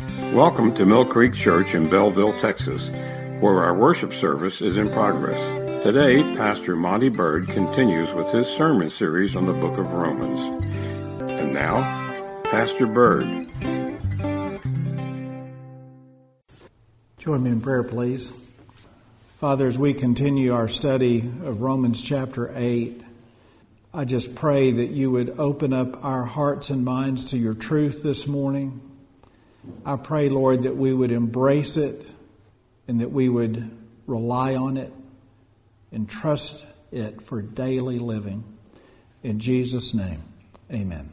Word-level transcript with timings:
Welcome 0.00 0.76
to 0.76 0.86
Mill 0.86 1.04
Creek 1.04 1.34
Church 1.34 1.74
in 1.74 1.88
Bellville, 1.90 2.32
Texas, 2.40 2.88
where 3.40 3.64
our 3.64 3.74
worship 3.74 4.12
service 4.12 4.60
is 4.60 4.76
in 4.76 4.88
progress. 4.90 5.82
Today, 5.82 6.22
Pastor 6.36 6.76
Monty 6.76 7.08
Bird 7.08 7.48
continues 7.48 8.12
with 8.14 8.30
his 8.30 8.46
sermon 8.46 8.90
series 8.90 9.34
on 9.34 9.46
the 9.46 9.52
book 9.54 9.76
of 9.76 9.92
Romans. 9.92 10.64
And 11.32 11.52
now, 11.52 11.80
Pastor 12.44 12.86
Bird. 12.86 13.24
Join 17.18 17.42
me 17.42 17.50
in 17.50 17.60
prayer, 17.60 17.82
please. 17.82 18.32
Father, 19.40 19.66
as 19.66 19.80
we 19.80 19.94
continue 19.94 20.54
our 20.54 20.68
study 20.68 21.18
of 21.42 21.60
Romans 21.60 22.00
chapter 22.00 22.52
8, 22.54 23.02
I 23.92 24.04
just 24.04 24.36
pray 24.36 24.70
that 24.70 24.90
you 24.90 25.10
would 25.10 25.40
open 25.40 25.72
up 25.72 26.04
our 26.04 26.22
hearts 26.22 26.70
and 26.70 26.84
minds 26.84 27.24
to 27.30 27.36
your 27.36 27.54
truth 27.54 28.04
this 28.04 28.28
morning. 28.28 28.80
I 29.84 29.96
pray, 29.96 30.28
Lord, 30.28 30.62
that 30.62 30.76
we 30.76 30.92
would 30.92 31.12
embrace 31.12 31.76
it 31.76 32.06
and 32.86 33.00
that 33.00 33.10
we 33.10 33.28
would 33.28 33.70
rely 34.06 34.54
on 34.54 34.76
it 34.76 34.92
and 35.92 36.08
trust 36.08 36.64
it 36.90 37.22
for 37.22 37.42
daily 37.42 37.98
living. 37.98 38.44
In 39.22 39.38
Jesus' 39.38 39.94
name, 39.94 40.22
amen. 40.72 41.10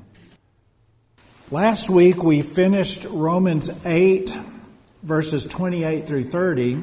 Last 1.51 1.89
week 1.89 2.23
we 2.23 2.41
finished 2.41 3.05
Romans 3.05 3.69
8, 3.85 4.35
verses 5.03 5.45
28 5.45 6.07
through 6.07 6.23
30. 6.23 6.81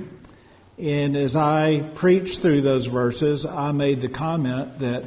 And 0.79 1.17
as 1.17 1.37
I 1.37 1.91
preached 1.95 2.41
through 2.41 2.63
those 2.63 2.87
verses, 2.87 3.45
I 3.45 3.73
made 3.73 4.01
the 4.01 4.09
comment 4.09 4.79
that 4.79 5.05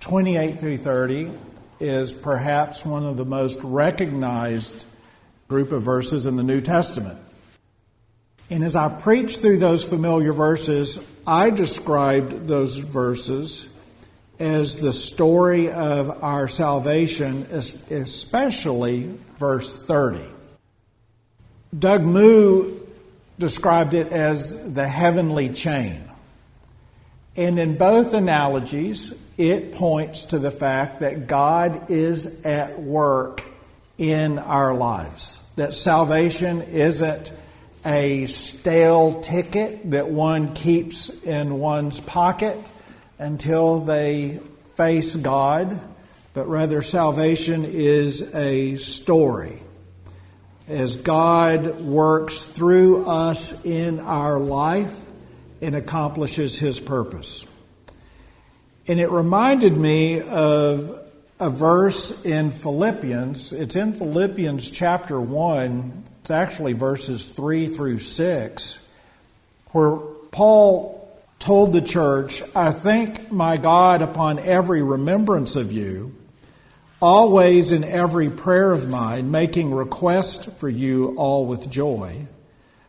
28 0.00 0.58
through 0.58 0.78
30 0.78 1.30
is 1.80 2.12
perhaps 2.14 2.86
one 2.86 3.04
of 3.04 3.16
the 3.16 3.24
most 3.24 3.60
recognized 3.62 4.84
group 5.48 5.72
of 5.72 5.82
verses 5.82 6.26
in 6.26 6.36
the 6.36 6.42
New 6.42 6.60
Testament. 6.60 7.18
And 8.50 8.62
as 8.62 8.76
I 8.76 8.88
preached 8.88 9.40
through 9.40 9.58
those 9.58 9.84
familiar 9.84 10.32
verses, 10.32 10.98
I 11.26 11.50
described 11.50 12.46
those 12.46 12.76
verses 12.76 13.68
as 14.38 14.76
the 14.76 14.92
story 14.92 15.70
of 15.70 16.22
our 16.22 16.48
salvation, 16.48 17.46
especially 17.50 19.14
verse 19.38 19.72
30. 19.72 20.20
Doug 21.76 22.02
Moo 22.02 22.80
described 23.38 23.94
it 23.94 24.08
as 24.08 24.72
the 24.74 24.86
heavenly 24.86 25.48
chain. 25.48 26.02
And 27.36 27.58
in 27.58 27.76
both 27.76 28.14
analogies, 28.14 29.12
it 29.36 29.74
points 29.74 30.26
to 30.26 30.38
the 30.38 30.52
fact 30.52 31.00
that 31.00 31.26
God 31.26 31.90
is 31.90 32.26
at 32.44 32.80
work 32.80 33.42
in 33.98 34.38
our 34.38 34.74
lives. 34.74 35.42
That 35.56 35.74
salvation 35.74 36.62
isn't 36.62 37.32
a 37.84 38.26
stale 38.26 39.20
ticket 39.20 39.90
that 39.90 40.08
one 40.08 40.54
keeps 40.54 41.10
in 41.10 41.58
one's 41.58 42.00
pocket 42.00 42.58
until 43.18 43.80
they 43.80 44.40
face 44.74 45.14
God, 45.14 45.80
but 46.32 46.48
rather 46.48 46.82
salvation 46.82 47.64
is 47.64 48.22
a 48.34 48.76
story. 48.76 49.62
As 50.66 50.96
God 50.96 51.82
works 51.82 52.42
through 52.44 53.06
us 53.06 53.64
in 53.64 54.00
our 54.00 54.40
life 54.40 54.96
and 55.60 55.76
accomplishes 55.76 56.58
His 56.58 56.80
purpose. 56.80 57.46
And 58.88 58.98
it 58.98 59.10
reminded 59.10 59.76
me 59.76 60.20
of 60.20 61.03
a 61.40 61.50
verse 61.50 62.24
in 62.24 62.50
Philippians. 62.52 63.52
It's 63.52 63.76
in 63.76 63.92
Philippians 63.92 64.70
chapter 64.70 65.20
1. 65.20 66.04
It's 66.20 66.30
actually 66.30 66.74
verses 66.74 67.26
3 67.26 67.66
through 67.66 67.98
6, 67.98 68.80
where 69.72 69.96
Paul 70.30 71.00
told 71.40 71.72
the 71.72 71.82
church, 71.82 72.42
I 72.54 72.70
thank 72.70 73.32
my 73.32 73.56
God 73.56 74.00
upon 74.00 74.38
every 74.38 74.82
remembrance 74.82 75.56
of 75.56 75.72
you, 75.72 76.14
always 77.02 77.72
in 77.72 77.84
every 77.84 78.30
prayer 78.30 78.70
of 78.70 78.88
mine, 78.88 79.30
making 79.30 79.74
request 79.74 80.52
for 80.52 80.68
you 80.68 81.16
all 81.16 81.46
with 81.46 81.68
joy, 81.68 82.26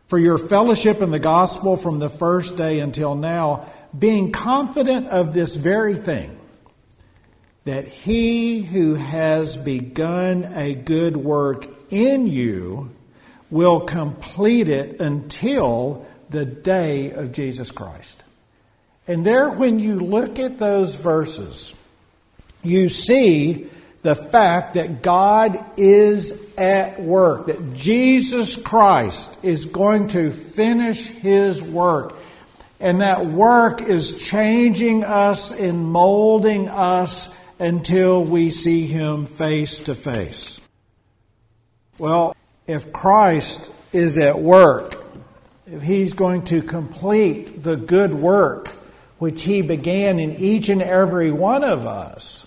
for 0.07 0.19
your 0.19 0.37
fellowship 0.37 1.01
in 1.01 1.09
the 1.09 1.19
gospel 1.19 1.77
from 1.77 1.97
the 1.97 2.09
first 2.09 2.55
day 2.55 2.79
until 2.79 3.15
now, 3.15 3.67
being 3.97 4.31
confident 4.31 5.07
of 5.07 5.33
this 5.33 5.55
very 5.55 5.95
thing 5.95 6.39
that 7.65 7.87
he 7.87 8.61
who 8.61 8.93
has 8.93 9.57
begun 9.57 10.45
a 10.53 10.73
good 10.73 11.17
work 11.17 11.67
in 11.89 12.27
you 12.27 12.91
will 13.49 13.81
complete 13.81 14.69
it 14.69 15.01
until 15.01 16.05
the 16.29 16.45
day 16.45 17.11
of 17.11 17.31
Jesus 17.31 17.71
Christ. 17.71 18.23
And 19.07 19.25
there, 19.25 19.49
when 19.51 19.79
you 19.79 19.99
look 19.99 20.39
at 20.39 20.57
those 20.57 20.95
verses, 20.95 21.75
you 22.63 22.89
see 22.89 23.69
the 24.01 24.15
fact 24.15 24.75
that 24.75 25.01
God 25.01 25.63
is 25.77 26.39
at 26.57 27.01
work, 27.01 27.47
that 27.47 27.73
Jesus 27.73 28.55
Christ 28.55 29.37
is 29.41 29.65
going 29.65 30.09
to 30.09 30.31
finish 30.31 31.07
his 31.07 31.63
work. 31.63 32.15
And 32.79 33.01
that 33.01 33.25
work 33.25 33.81
is 33.81 34.21
changing 34.27 35.03
us 35.03 35.51
and 35.51 35.83
molding 35.85 36.67
us 36.67 37.33
until 37.59 38.23
we 38.23 38.49
see 38.49 38.85
him 38.85 39.25
face 39.25 39.79
to 39.81 39.95
face. 39.95 40.59
Well, 41.97 42.35
if 42.67 42.91
Christ 42.91 43.71
is 43.93 44.17
at 44.17 44.39
work, 44.39 45.01
if 45.65 45.81
he's 45.81 46.13
going 46.13 46.43
to 46.45 46.61
complete 46.61 47.63
the 47.63 47.75
good 47.75 48.13
work 48.13 48.69
which 49.17 49.43
he 49.43 49.61
began 49.61 50.19
in 50.19 50.35
each 50.35 50.69
and 50.69 50.81
every 50.81 51.31
one 51.31 51.63
of 51.63 51.87
us, 51.87 52.45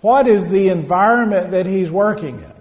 what 0.00 0.28
is 0.28 0.48
the 0.48 0.68
environment 0.68 1.50
that 1.52 1.66
he's 1.66 1.90
working 1.90 2.38
in? 2.40 2.52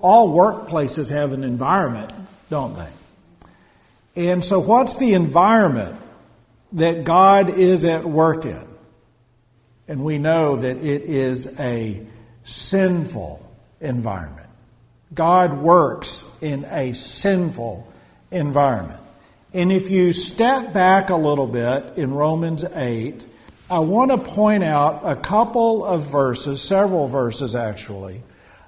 All 0.00 0.28
workplaces 0.34 1.10
have 1.10 1.32
an 1.32 1.44
environment, 1.44 2.12
don't 2.50 2.74
they? 2.74 2.88
And 4.16 4.44
so, 4.44 4.58
what's 4.58 4.96
the 4.96 5.14
environment 5.14 5.98
that 6.72 7.04
God 7.04 7.50
is 7.50 7.84
at 7.84 8.04
work 8.04 8.44
in? 8.44 8.65
And 9.88 10.04
we 10.04 10.18
know 10.18 10.56
that 10.56 10.76
it 10.78 11.02
is 11.02 11.46
a 11.58 12.04
sinful 12.44 13.46
environment. 13.80 14.48
God 15.14 15.54
works 15.54 16.24
in 16.40 16.64
a 16.66 16.92
sinful 16.92 17.92
environment. 18.30 19.00
And 19.54 19.72
if 19.72 19.90
you 19.90 20.12
step 20.12 20.72
back 20.72 21.10
a 21.10 21.16
little 21.16 21.46
bit 21.46 21.96
in 21.96 22.12
Romans 22.12 22.64
8, 22.64 23.26
I 23.70 23.78
want 23.78 24.10
to 24.10 24.18
point 24.18 24.62
out 24.62 25.00
a 25.04 25.16
couple 25.16 25.84
of 25.84 26.02
verses, 26.02 26.60
several 26.60 27.06
verses 27.06 27.56
actually, 27.56 28.22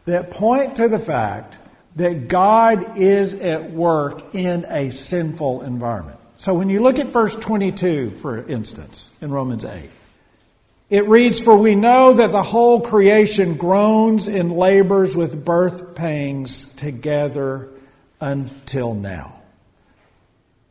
that 0.07 0.31
point 0.31 0.77
to 0.77 0.89
the 0.89 0.99
fact 0.99 1.59
that 1.97 2.29
God 2.29 2.97
is 2.97 3.35
at 3.35 3.71
work 3.71 4.35
in 4.35 4.65
a 4.69 4.91
sinful 4.91 5.63
environment. 5.63 6.19
So 6.37 6.55
when 6.55 6.69
you 6.69 6.81
look 6.81 6.99
at 6.99 7.09
verse 7.09 7.35
22, 7.35 8.13
for 8.13 8.47
instance, 8.47 9.11
in 9.21 9.31
Romans 9.31 9.65
8, 9.65 9.91
it 10.91 11.07
reads, 11.07 11.39
For 11.41 11.57
we 11.57 11.75
know 11.75 12.15
that 12.15 12.33
the 12.33 12.43
whole 12.43 12.81
creation 12.81 13.55
groans 13.57 14.29
and 14.29 14.53
labors 14.53 15.17
with 15.17 15.45
birth 15.45 15.95
pangs 15.95 16.65
together 16.77 17.69
until 18.21 18.95
now. 18.95 19.43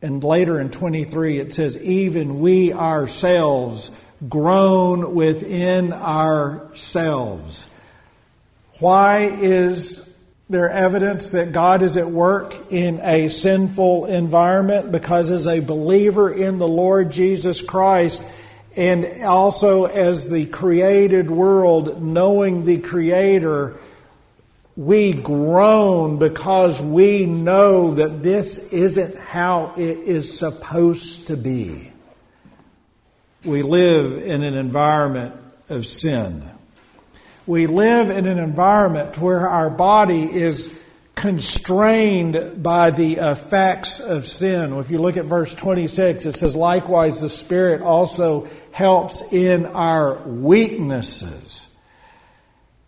And 0.01 0.23
later 0.23 0.59
in 0.59 0.69
23 0.69 1.39
it 1.39 1.53
says, 1.53 1.77
Even 1.77 2.39
we 2.39 2.73
ourselves 2.73 3.91
groan 4.27 5.13
within 5.13 5.93
ourselves. 5.93 7.67
Why 8.79 9.25
is 9.25 10.07
there 10.49 10.69
evidence 10.69 11.31
that 11.31 11.51
God 11.51 11.81
is 11.81 11.97
at 11.97 12.09
work 12.09 12.55
in 12.71 12.99
a 13.01 13.27
sinful 13.27 14.05
environment? 14.05 14.91
Because 14.91 15.29
as 15.29 15.47
a 15.47 15.59
believer 15.59 16.31
in 16.31 16.57
the 16.57 16.67
Lord 16.67 17.11
Jesus 17.11 17.61
Christ, 17.61 18.23
and 18.77 19.23
also 19.23 19.85
as 19.85 20.29
the 20.29 20.45
created 20.45 21.31
world, 21.31 22.01
knowing 22.01 22.65
the 22.65 22.77
Creator, 22.77 23.79
we 24.75 25.13
groan 25.13 26.19
because 26.19 26.79
we 26.79 27.25
know 27.25 27.95
that 27.95 28.21
this 28.21 28.71
isn't 28.71 29.17
how 29.17 29.73
it 29.75 29.97
is 29.97 30.37
supposed 30.37 31.27
to 31.27 31.35
be. 31.35 31.91
We 33.43 33.63
live 33.63 34.21
in 34.21 34.43
an 34.43 34.53
environment 34.53 35.35
of 35.69 35.87
sin. 35.87 36.45
We 37.47 37.65
live 37.65 38.11
in 38.11 38.27
an 38.27 38.37
environment 38.37 39.17
where 39.17 39.49
our 39.49 39.71
body 39.71 40.23
is 40.23 40.71
constrained 41.17 42.61
by 42.61 42.91
the 42.91 43.19
uh, 43.19 43.31
effects 43.31 43.99
of 43.99 44.27
sin. 44.27 44.71
If 44.73 44.91
you 44.91 44.99
look 44.99 45.17
at 45.17 45.25
verse 45.25 45.53
26, 45.53 46.27
it 46.27 46.33
says, 46.33 46.55
Likewise, 46.55 47.21
the 47.21 47.29
Spirit 47.29 47.81
also 47.81 48.47
helps 48.71 49.33
in 49.33 49.65
our 49.65 50.19
weaknesses. 50.19 51.69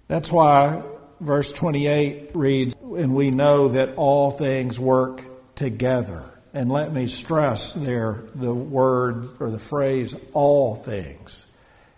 That's 0.08 0.32
why 0.32 0.84
verse 1.20 1.52
28 1.52 2.30
reads, 2.36 2.76
And 2.76 3.16
we 3.16 3.32
know 3.32 3.70
that 3.70 3.96
all 3.96 4.30
things 4.30 4.80
work 4.80 5.24
together. 5.56 6.24
And 6.54 6.72
let 6.72 6.94
me 6.94 7.08
stress 7.08 7.74
there 7.74 8.26
the 8.36 8.54
word 8.54 9.28
or 9.40 9.50
the 9.50 9.60
phrase, 9.60 10.16
all 10.34 10.76
things. 10.76 11.48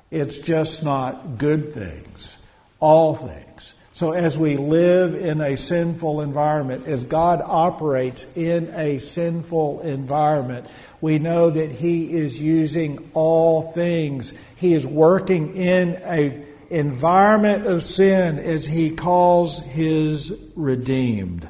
It's 0.10 0.40
just 0.40 0.82
not 0.82 1.38
good 1.38 1.74
things, 1.74 2.38
all 2.80 3.16
things. 3.16 3.76
So 4.02 4.14
as 4.14 4.36
we 4.36 4.58
live 4.58 5.14
in 5.14 5.42
a 5.42 5.56
sinful 5.56 6.22
environment, 6.22 6.88
as 6.88 7.04
God 7.04 7.40
operates 7.46 8.26
in 8.36 8.74
a 8.74 8.98
sinful 8.98 9.82
environment, 9.82 10.66
we 11.02 11.20
know 11.20 11.52
that 11.52 11.72
He 11.72 12.12
is 12.12 12.42
using 12.42 13.12
all 13.14 13.72
things. 13.74 14.34
He 14.56 14.74
is 14.74 14.88
working 14.88 15.56
in 15.56 16.02
a 16.04 16.44
environment 16.72 17.68
of 17.68 17.84
sin 17.84 18.40
as 18.40 18.66
He 18.66 18.90
calls 18.90 19.60
His 19.60 20.36
redeemed 20.56 21.48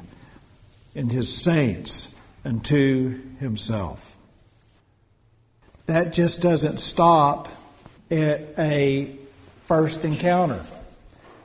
and 0.94 1.10
His 1.10 1.34
saints 1.34 2.14
unto 2.44 3.18
Himself. 3.38 4.14
That 5.86 6.12
just 6.12 6.42
doesn't 6.42 6.80
stop 6.80 7.48
at 8.10 8.42
a 8.58 9.16
first 9.64 10.04
encounter. 10.04 10.62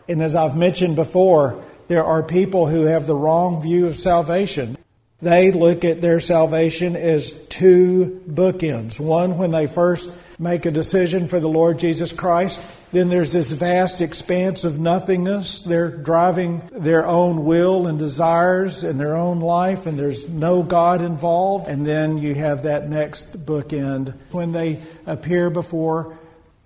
And 0.07 0.21
as 0.21 0.35
I've 0.35 0.55
mentioned 0.55 0.95
before, 0.95 1.63
there 1.87 2.03
are 2.03 2.23
people 2.23 2.67
who 2.67 2.83
have 2.83 3.07
the 3.07 3.15
wrong 3.15 3.61
view 3.61 3.87
of 3.87 3.97
salvation. 3.97 4.77
They 5.21 5.51
look 5.51 5.83
at 5.83 6.01
their 6.01 6.19
salvation 6.19 6.95
as 6.95 7.33
two 7.49 8.21
bookends. 8.29 8.99
One, 8.99 9.37
when 9.37 9.51
they 9.51 9.65
first 9.65 10.11
make 10.37 10.67
a 10.67 10.71
decision 10.71 11.27
for 11.27 11.39
the 11.39 11.49
Lord 11.49 11.79
Jesus 11.79 12.13
Christ, 12.13 12.61
then 12.91 13.09
there's 13.09 13.33
this 13.33 13.51
vast 13.51 14.01
expanse 14.01 14.63
of 14.63 14.79
nothingness. 14.79 15.63
They're 15.63 15.89
driving 15.89 16.61
their 16.71 17.07
own 17.07 17.45
will 17.45 17.87
and 17.87 17.97
desires 17.97 18.83
in 18.83 18.99
their 18.99 19.15
own 19.15 19.39
life, 19.39 19.87
and 19.87 19.97
there's 19.97 20.29
no 20.29 20.61
God 20.61 21.01
involved. 21.01 21.67
And 21.67 21.85
then 21.85 22.19
you 22.19 22.35
have 22.35 22.63
that 22.63 22.87
next 22.87 23.43
bookend 23.43 24.13
when 24.31 24.51
they 24.51 24.79
appear 25.07 25.49
before 25.49 26.15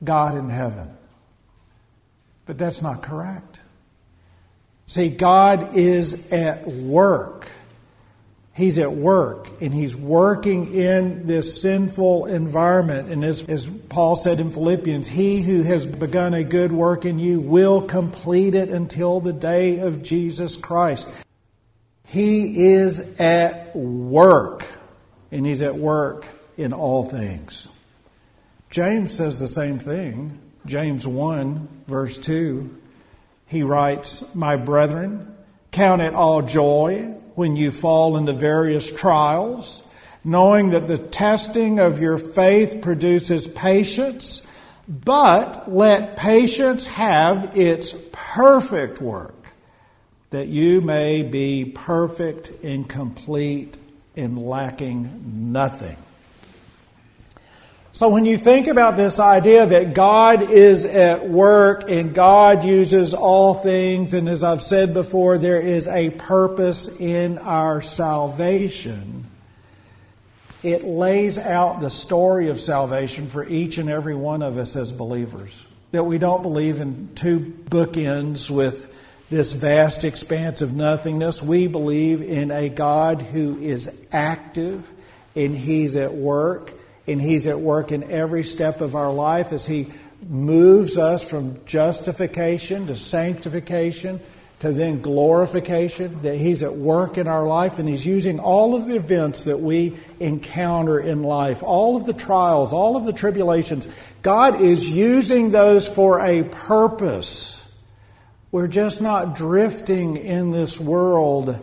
God 0.03 0.35
in 0.37 0.49
heaven. 0.49 0.89
But 2.51 2.57
that's 2.57 2.81
not 2.81 3.01
correct. 3.01 3.61
See, 4.85 5.07
God 5.07 5.73
is 5.73 6.33
at 6.33 6.67
work. 6.67 7.47
He's 8.53 8.77
at 8.77 8.91
work 8.91 9.47
and 9.61 9.73
he's 9.73 9.95
working 9.95 10.73
in 10.73 11.27
this 11.27 11.61
sinful 11.61 12.25
environment. 12.25 13.07
And 13.07 13.23
as, 13.23 13.47
as, 13.47 13.69
Paul 13.87 14.17
said 14.17 14.41
in 14.41 14.51
Philippians, 14.51 15.07
he 15.07 15.41
who 15.41 15.63
has 15.63 15.85
begun 15.85 16.33
a 16.33 16.43
good 16.43 16.73
work 16.73 17.05
in 17.05 17.19
you 17.19 17.39
will 17.39 17.83
complete 17.83 18.53
it 18.53 18.67
until 18.67 19.21
the 19.21 19.31
day 19.31 19.79
of 19.79 20.03
Jesus 20.03 20.57
Christ. 20.57 21.09
He 22.03 22.65
is 22.73 22.99
at 23.17 23.73
work 23.73 24.65
and 25.31 25.45
he's 25.45 25.61
at 25.61 25.77
work 25.77 26.27
in 26.57 26.73
all 26.73 27.05
things. 27.05 27.69
James 28.69 29.13
says 29.13 29.39
the 29.39 29.47
same 29.47 29.79
thing. 29.79 30.37
James 30.65 31.07
1, 31.07 31.67
verse 31.91 32.17
2. 32.17 32.75
He 33.45 33.61
writes, 33.61 34.23
My 34.33 34.55
brethren, 34.55 35.35
count 35.71 36.01
it 36.01 36.15
all 36.15 36.41
joy 36.41 37.13
when 37.35 37.55
you 37.55 37.69
fall 37.69 38.17
into 38.17 38.33
various 38.33 38.89
trials, 38.89 39.83
knowing 40.23 40.71
that 40.71 40.87
the 40.87 40.97
testing 40.97 41.79
of 41.79 42.01
your 42.01 42.17
faith 42.17 42.81
produces 42.81 43.47
patience, 43.47 44.47
but 44.87 45.71
let 45.71 46.15
patience 46.15 46.87
have 46.87 47.55
its 47.57 47.93
perfect 48.11 49.01
work, 49.01 49.53
that 50.29 50.47
you 50.47 50.79
may 50.79 51.21
be 51.21 51.65
perfect 51.65 52.51
and 52.63 52.87
complete 52.87 53.77
and 54.15 54.39
lacking 54.39 55.51
nothing. 55.51 55.97
So 57.93 58.07
when 58.07 58.23
you 58.23 58.37
think 58.37 58.67
about 58.67 58.95
this 58.95 59.19
idea 59.19 59.65
that 59.65 59.93
God 59.93 60.43
is 60.43 60.85
at 60.85 61.27
work 61.27 61.89
and 61.89 62.13
God 62.13 62.63
uses 62.63 63.13
all 63.13 63.53
things, 63.53 64.13
and 64.13 64.29
as 64.29 64.45
I've 64.45 64.63
said 64.63 64.93
before, 64.93 65.37
there 65.37 65.59
is 65.59 65.89
a 65.89 66.09
purpose 66.11 66.87
in 67.01 67.37
our 67.39 67.81
salvation, 67.81 69.25
it 70.63 70.85
lays 70.85 71.37
out 71.37 71.81
the 71.81 71.89
story 71.89 72.47
of 72.47 72.61
salvation 72.61 73.27
for 73.27 73.45
each 73.45 73.77
and 73.77 73.89
every 73.89 74.15
one 74.15 74.41
of 74.41 74.57
us 74.57 74.77
as 74.77 74.93
believers. 74.93 75.67
That 75.91 76.05
we 76.05 76.17
don't 76.17 76.43
believe 76.43 76.79
in 76.79 77.09
two 77.15 77.41
bookends 77.41 78.49
with 78.49 78.87
this 79.29 79.51
vast 79.51 80.05
expanse 80.05 80.61
of 80.61 80.73
nothingness. 80.73 81.43
We 81.43 81.67
believe 81.67 82.21
in 82.21 82.51
a 82.51 82.69
God 82.69 83.21
who 83.21 83.59
is 83.59 83.91
active 84.13 84.89
and 85.35 85.57
He's 85.57 85.97
at 85.97 86.13
work 86.13 86.73
and 87.07 87.21
He's 87.21 87.47
at 87.47 87.59
work 87.59 87.91
in 87.91 88.03
every 88.11 88.43
step 88.43 88.81
of 88.81 88.95
our 88.95 89.11
life 89.11 89.51
as 89.51 89.65
He 89.65 89.87
moves 90.27 90.97
us 90.97 91.27
from 91.27 91.65
justification 91.65 92.87
to 92.87 92.95
sanctification 92.95 94.19
to 94.61 94.71
then 94.71 95.01
glorification, 95.01 96.21
that 96.21 96.35
He's 96.37 96.61
at 96.61 96.75
work 96.75 97.17
in 97.17 97.27
our 97.27 97.47
life 97.47 97.79
and 97.79 97.89
He's 97.89 98.05
using 98.05 98.39
all 98.39 98.75
of 98.75 98.85
the 98.85 98.95
events 98.95 99.45
that 99.45 99.59
we 99.59 99.97
encounter 100.19 100.99
in 100.99 101.23
life, 101.23 101.63
all 101.63 101.95
of 101.95 102.05
the 102.05 102.13
trials, 102.13 102.71
all 102.71 102.95
of 102.95 103.03
the 103.03 103.11
tribulations. 103.11 103.87
God 104.21 104.61
is 104.61 104.87
using 104.87 105.49
those 105.49 105.87
for 105.87 106.21
a 106.21 106.43
purpose. 106.43 107.65
We're 108.51 108.67
just 108.67 109.01
not 109.01 109.33
drifting 109.33 110.17
in 110.17 110.51
this 110.51 110.79
world 110.79 111.59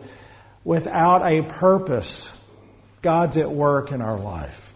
without 0.65 1.21
a 1.21 1.43
purpose. 1.43 2.33
God's 3.01 3.37
at 3.37 3.49
work 3.49 3.93
in 3.93 4.01
our 4.01 4.19
life. 4.19 4.68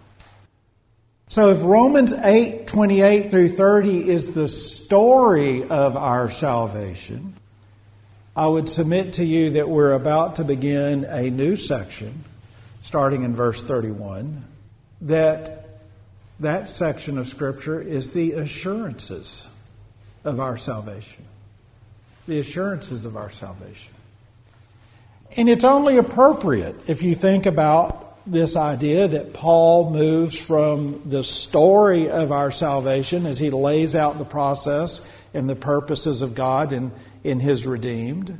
So 1.33 1.49
if 1.49 1.63
Romans 1.63 2.13
8, 2.13 2.67
28 2.67 3.31
through 3.31 3.47
30 3.47 4.07
is 4.07 4.35
the 4.35 4.47
story 4.47 5.67
of 5.67 5.97
our 5.97 6.29
salvation, 6.29 7.33
I 8.35 8.45
would 8.45 8.69
submit 8.69 9.13
to 9.13 9.25
you 9.25 9.49
that 9.49 9.67
we're 9.67 9.93
about 9.93 10.35
to 10.35 10.43
begin 10.43 11.05
a 11.05 11.31
new 11.31 11.55
section, 11.55 12.23
starting 12.83 13.23
in 13.23 13.35
verse 13.35 13.63
31, 13.63 14.45
that 15.01 15.79
that 16.39 16.69
section 16.69 17.17
of 17.17 17.27
Scripture 17.27 17.81
is 17.81 18.13
the 18.13 18.33
assurances 18.33 19.47
of 20.23 20.39
our 20.39 20.55
salvation. 20.55 21.25
The 22.27 22.41
assurances 22.41 23.05
of 23.05 23.17
our 23.17 23.31
salvation. 23.31 23.95
And 25.35 25.49
it's 25.49 25.65
only 25.65 25.97
appropriate 25.97 26.75
if 26.87 27.01
you 27.01 27.15
think 27.15 27.47
about 27.47 28.02
this 28.25 28.55
idea 28.55 29.07
that 29.07 29.33
Paul 29.33 29.89
moves 29.89 30.39
from 30.39 31.01
the 31.05 31.23
story 31.23 32.09
of 32.09 32.31
our 32.31 32.51
salvation 32.51 33.25
as 33.25 33.39
he 33.39 33.49
lays 33.49 33.95
out 33.95 34.17
the 34.17 34.25
process 34.25 35.01
and 35.33 35.49
the 35.49 35.55
purposes 35.55 36.21
of 36.21 36.35
God 36.35 36.71
in, 36.71 36.91
in 37.23 37.39
his 37.39 37.67
redeemed, 37.67 38.39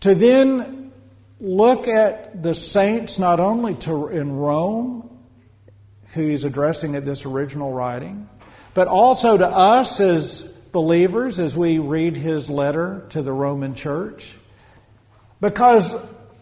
to 0.00 0.14
then 0.14 0.92
look 1.40 1.88
at 1.88 2.42
the 2.42 2.54
saints 2.54 3.18
not 3.18 3.40
only 3.40 3.74
to, 3.74 4.08
in 4.08 4.36
Rome, 4.36 5.08
who 6.14 6.22
he's 6.26 6.44
addressing 6.44 6.96
at 6.96 7.04
this 7.04 7.24
original 7.24 7.72
writing, 7.72 8.28
but 8.74 8.88
also 8.88 9.36
to 9.36 9.46
us 9.46 10.00
as 10.00 10.42
believers 10.72 11.38
as 11.38 11.56
we 11.56 11.78
read 11.78 12.16
his 12.16 12.50
letter 12.50 13.06
to 13.10 13.22
the 13.22 13.32
Roman 13.32 13.74
church. 13.74 14.36
Because 15.40 15.94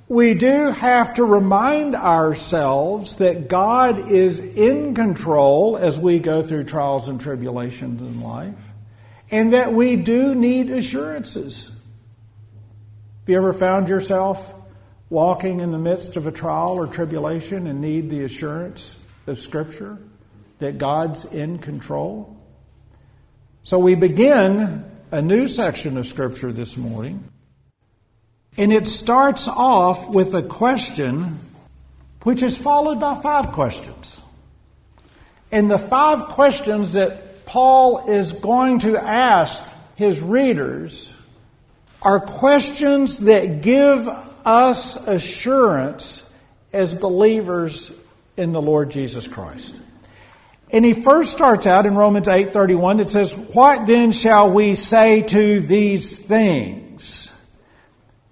we 0.09 0.35
do 0.35 0.71
have 0.71 1.15
to 1.15 1.25
remind 1.25 1.97
ourselves 1.97 3.17
that 3.17 3.49
God 3.49 4.11
is 4.11 4.39
in 4.39 4.95
control 4.95 5.77
as 5.77 5.99
we 5.99 6.21
go 6.21 6.43
through 6.43 6.65
trials 6.65 7.09
and 7.09 7.21
tribulations 7.21 8.01
in 8.01 8.21
life, 8.21 8.55
and 9.31 9.53
that 9.53 9.73
we 9.73 9.97
do 9.97 10.35
need 10.35 10.71
assurances. 10.71 11.69
Have 11.69 13.29
you 13.29 13.37
ever 13.37 13.53
found 13.53 13.89
yourself 13.89 14.55
walking 15.11 15.59
in 15.59 15.73
the 15.73 15.79
midst 15.79 16.17
of 16.17 16.29
a 16.29 16.33
trial 16.33 16.75
or 16.75 16.87
tribulation 16.87 17.67
and 17.67 17.81
need 17.81 18.09
the 18.09 18.23
assurance 18.23 18.97
of 19.27 19.39
Scripture 19.39 19.99
that 20.61 20.79
God's 20.79 21.25
in 21.25 21.59
control? 21.59 22.37
So 23.65 23.81
we 23.81 23.97
begin 23.97 24.85
a 25.11 25.21
new 25.21 25.49
section 25.49 25.97
of 25.97 26.07
Scripture 26.07 26.53
this 26.53 26.77
morning 26.77 27.29
and 28.59 28.73
it 28.73 28.87
starts 28.87 29.49
off 29.49 30.09
with 30.09 30.35
a 30.35 30.43
question 30.43 31.39
which 32.23 32.43
is 32.43 32.57
followed 32.57 32.99
by 32.99 33.15
five 33.21 33.53
questions. 33.53 34.21
And 35.53 35.71
the 35.71 35.79
five 35.79 36.29
questions 36.29 36.95
that 36.95 37.47
Paul 37.47 38.11
is 38.11 38.33
going 38.33 38.81
to 38.81 38.99
ask 38.99 39.63
his 39.95 40.21
readers 40.21 41.15
are 42.03 42.19
questions 42.19 43.21
that 43.21 43.63
give 43.63 44.09
us 44.45 44.97
assurance 44.97 46.29
as 46.73 46.95
believers 46.95 47.93
in 48.37 48.53
the 48.53 48.61
Lord 48.61 48.91
Jesus 48.91 49.29
Christ. 49.29 49.83
And 50.73 50.85
he 50.85 50.95
first 50.95 51.33
starts 51.33 51.67
out 51.67 51.87
in 51.87 51.95
Romans 51.95 52.29
8:31 52.29 53.01
it 53.01 53.09
says, 53.09 53.35
"What 53.35 53.87
then 53.87 54.11
shall 54.11 54.51
we 54.51 54.75
say 54.75 55.23
to 55.23 55.61
these 55.61 56.19
things?" 56.19 57.33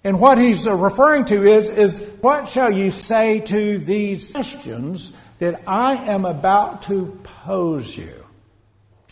And 0.04 0.20
what 0.20 0.36
he's 0.36 0.66
uh, 0.66 0.74
referring 0.74 1.24
to 1.26 1.46
is, 1.46 1.70
is 1.70 2.00
what 2.20 2.46
shall 2.46 2.70
you 2.70 2.90
say 2.90 3.40
to 3.40 3.78
these 3.78 4.32
questions 4.32 5.12
that 5.38 5.62
I 5.66 5.94
am 5.96 6.26
about 6.26 6.82
to 6.82 7.18
pose 7.22 7.96
you? 7.96 8.24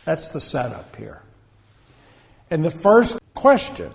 That's 0.05 0.29
the 0.31 0.41
setup 0.41 0.95
here. 0.97 1.23
And 2.51 2.63
the 2.63 2.71
first 2.71 3.19
question 3.35 3.91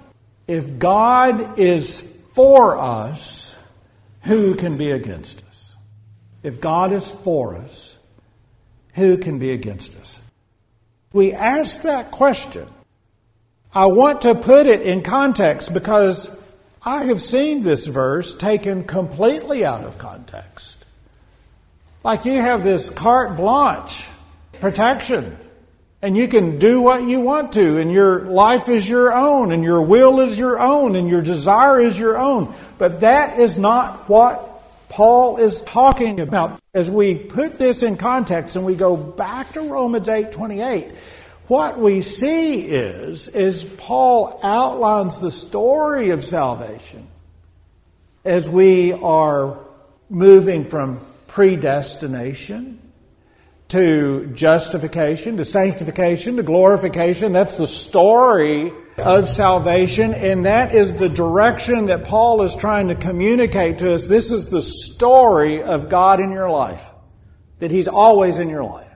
if 0.48 0.80
God 0.80 1.60
is 1.60 2.02
for 2.34 2.78
us, 2.78 3.56
who 4.24 4.56
can 4.56 4.78
be 4.78 4.92
against 4.92 5.44
us? 5.46 5.76
If 6.42 6.62
God 6.62 6.92
is 6.94 7.12
for 7.12 7.58
us, 7.58 7.98
who 8.94 9.18
can 9.18 9.38
be 9.38 9.52
against 9.52 9.98
us? 9.98 10.22
We 11.14 11.34
ask 11.34 11.84
that 11.84 12.12
question. 12.12 12.68
I 13.74 13.88
want 13.88 14.22
to 14.22 14.34
put 14.34 14.66
it 14.66 14.82
in 14.82 15.04
context 15.04 15.74
because 15.74 16.36
I 16.88 17.04
have 17.04 17.22
seen 17.22 17.64
this 17.64 17.86
verse 17.86 18.34
taken 18.34 18.86
completely 18.86 19.66
out 19.66 19.84
of 19.84 19.98
context. 19.98 20.86
Like 22.02 22.24
you 22.24 22.36
have 22.36 22.64
this 22.64 22.90
carte 22.90 23.36
blanche 23.36 24.08
protection 24.62 25.38
and 26.02 26.16
you 26.16 26.30
can 26.30 26.60
do 26.60 26.80
what 26.80 27.04
you 27.04 27.20
want 27.20 27.52
to, 27.54 27.78
and 27.78 27.92
your 27.92 28.22
life 28.22 28.70
is 28.70 28.88
your 28.88 29.14
own, 29.14 29.52
and 29.52 29.64
your 29.64 29.82
will 29.82 30.22
is 30.22 30.40
your 30.40 30.60
own, 30.60 30.96
and 30.96 31.10
your 31.10 31.22
desire 31.22 31.82
is 31.82 32.00
your 32.00 32.18
own. 32.18 32.54
But 32.78 33.02
that 33.02 33.40
is 33.40 33.58
not 33.58 34.08
what 34.08 34.88
Paul 34.88 35.38
is 35.38 35.62
talking 35.64 36.22
about. 36.22 36.62
As 36.74 36.90
we 36.90 37.16
put 37.16 37.58
this 37.58 37.84
in 37.84 37.98
context 37.98 38.56
and 38.56 38.64
we 38.64 38.76
go 38.76 38.96
back 38.96 39.52
to 39.54 39.62
Romans 39.62 40.08
8 40.08 40.32
28, 40.32 40.92
what 41.48 41.80
we 41.80 42.02
see 42.02 42.62
is, 42.62 43.28
is 43.30 43.64
Paul 43.64 44.40
outlines 44.44 45.22
the 45.22 45.32
story 45.32 46.10
of 46.10 46.24
salvation 46.24 47.08
as 48.26 48.50
we 48.50 48.92
are 48.92 49.60
moving 50.10 50.66
from 50.66 51.00
predestination 51.28 52.82
to 53.70 54.28
justification, 54.34 55.38
to 55.38 55.46
sanctification, 55.46 56.38
to 56.38 56.44
glorification. 56.44 57.34
That's 57.34 57.58
the 57.58 57.68
story 57.68 58.72
of 58.98 59.30
salvation, 59.30 60.14
and 60.14 60.46
that 60.46 60.74
is 60.74 60.96
the 60.96 61.10
direction 61.10 61.86
that 61.86 62.06
Paul 62.06 62.42
is 62.42 62.56
trying 62.56 62.88
to 62.88 62.96
communicate 62.96 63.80
to 63.80 63.94
us. 63.94 64.08
This 64.08 64.32
is 64.32 64.50
the 64.50 64.62
story 64.62 65.62
of 65.62 65.90
God 65.90 66.20
in 66.20 66.32
your 66.32 66.50
life, 66.50 66.90
that 67.60 67.72
He's 67.72 67.88
always 67.88 68.38
in 68.38 68.50
your 68.50 68.64
life. 68.64 68.87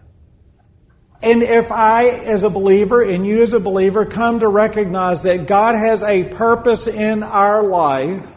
And 1.24 1.44
if 1.44 1.72
I, 1.72 2.08
as 2.08 2.44
a 2.44 2.50
believer, 2.50 3.04
and 3.04 3.25
you 3.25 3.44
as 3.44 3.54
a 3.54 3.60
believer, 3.60 4.06
come 4.06 4.40
to 4.40 4.48
recognize 4.48 5.24
that 5.24 5.46
God 5.46 5.75
has 5.75 6.04
a 6.04 6.24
purpose 6.24 6.88
in 6.88 7.22
our 7.22 7.63
life, 7.63 8.28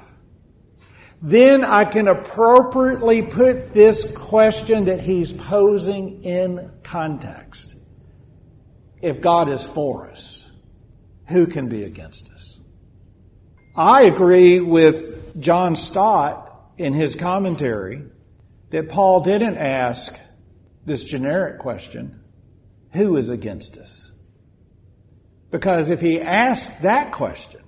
then 1.23 1.65
I 1.65 1.87
can 1.87 2.09
appropriately 2.09 3.23
put 3.23 3.73
this 3.73 4.05
question 4.13 4.85
that 4.87 5.01
he's 5.01 5.33
posing 5.33 6.23
in 6.25 6.71
context. 6.83 7.75
If 9.01 9.23
God 9.23 9.49
is 9.49 9.65
for 9.65 10.11
us, 10.11 10.51
who 11.29 11.47
can 11.47 11.69
be 11.69 11.85
against 11.85 12.31
us? 12.31 12.61
I 13.75 14.03
agree 14.03 14.61
with 14.61 15.41
John 15.41 15.77
Stott 15.77 16.73
in 16.77 16.93
his 16.93 17.15
commentary 17.15 18.03
that 18.71 18.91
Paul 18.91 19.23
didn't 19.23 19.57
ask 19.57 20.19
this 20.85 21.05
generic 21.05 21.59
question, 21.59 22.21
who 22.95 23.17
is 23.17 23.29
against 23.29 23.77
us? 23.77 24.13
Because 25.51 25.91
if 25.91 26.01
he 26.01 26.21
asked 26.21 26.83
that 26.83 27.13
question, 27.13 27.61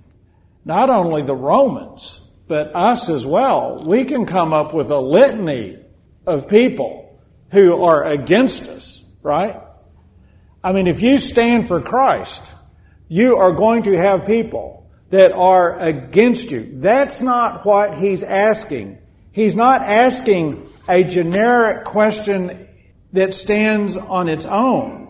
not 0.65 0.89
only 0.89 1.21
the 1.21 1.35
Romans, 1.35 2.21
but 2.47 2.75
us 2.75 3.09
as 3.09 3.25
well, 3.25 3.83
we 3.85 4.05
can 4.05 4.25
come 4.25 4.53
up 4.53 4.73
with 4.73 4.89
a 4.89 4.99
litany 4.99 5.79
of 6.25 6.49
people 6.49 7.19
who 7.51 7.83
are 7.83 8.03
against 8.03 8.63
us, 8.63 9.03
right? 9.21 9.61
I 10.63 10.73
mean, 10.73 10.87
if 10.87 11.01
you 11.01 11.19
stand 11.19 11.67
for 11.67 11.81
Christ, 11.81 12.43
you 13.07 13.37
are 13.37 13.53
going 13.53 13.83
to 13.83 13.97
have 13.97 14.25
people 14.25 14.89
that 15.09 15.31
are 15.31 15.79
against 15.79 16.51
you. 16.51 16.69
That's 16.73 17.21
not 17.21 17.65
what 17.65 17.95
he's 17.95 18.23
asking. 18.23 18.97
He's 19.31 19.55
not 19.55 19.81
asking 19.81 20.69
a 20.89 21.03
generic 21.03 21.85
question 21.85 22.67
that 23.13 23.33
stands 23.33 23.95
on 23.95 24.27
its 24.27 24.45
own. 24.45 25.06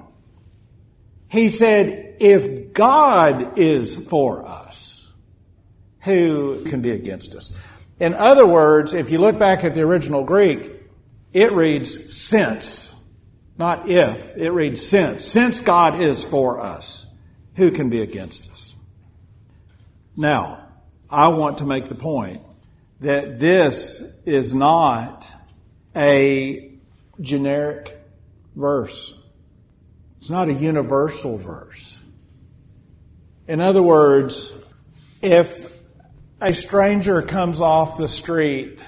He 1.30 1.50
said, 1.50 2.16
if 2.20 2.74
God 2.74 3.58
is 3.58 3.96
for 3.96 4.46
us, 4.48 5.14
who 6.02 6.64
can 6.66 6.82
be 6.82 6.92
against 6.92 7.36
us? 7.36 7.54
In 8.00 8.14
other 8.14 8.46
words, 8.46 8.94
if 8.94 9.10
you 9.10 9.18
look 9.18 9.38
back 9.38 9.64
at 9.64 9.74
the 9.74 9.82
original 9.82 10.24
Greek, 10.24 10.72
it 11.34 11.52
reads 11.52 12.16
since, 12.16 12.94
not 13.58 13.90
if. 13.90 14.38
It 14.38 14.52
reads 14.52 14.88
since. 14.88 15.26
Since 15.26 15.62
God 15.62 16.00
is 16.00 16.24
for 16.24 16.60
us, 16.60 17.06
who 17.56 17.72
can 17.72 17.90
be 17.90 18.02
against 18.02 18.50
us? 18.52 18.76
Now, 20.16 20.68
I 21.10 21.30
want 21.30 21.58
to 21.60 21.66
make 21.66 21.88
the 21.88 21.96
point 21.96 22.42
that 23.00 23.40
this 23.40 24.04
is 24.26 24.54
not 24.54 25.32
a 25.96 26.72
generic 27.20 28.00
verse. 28.56 29.17
It's 30.18 30.30
not 30.30 30.50
a 30.50 30.54
universal 30.54 31.38
verse. 31.38 32.04
In 33.48 33.62
other 33.62 33.84
words, 33.84 34.52
if 35.22 35.72
a 36.42 36.54
stranger 36.54 37.22
comes 37.22 37.62
off 37.62 37.98
the 37.98 38.08
street 38.08 38.86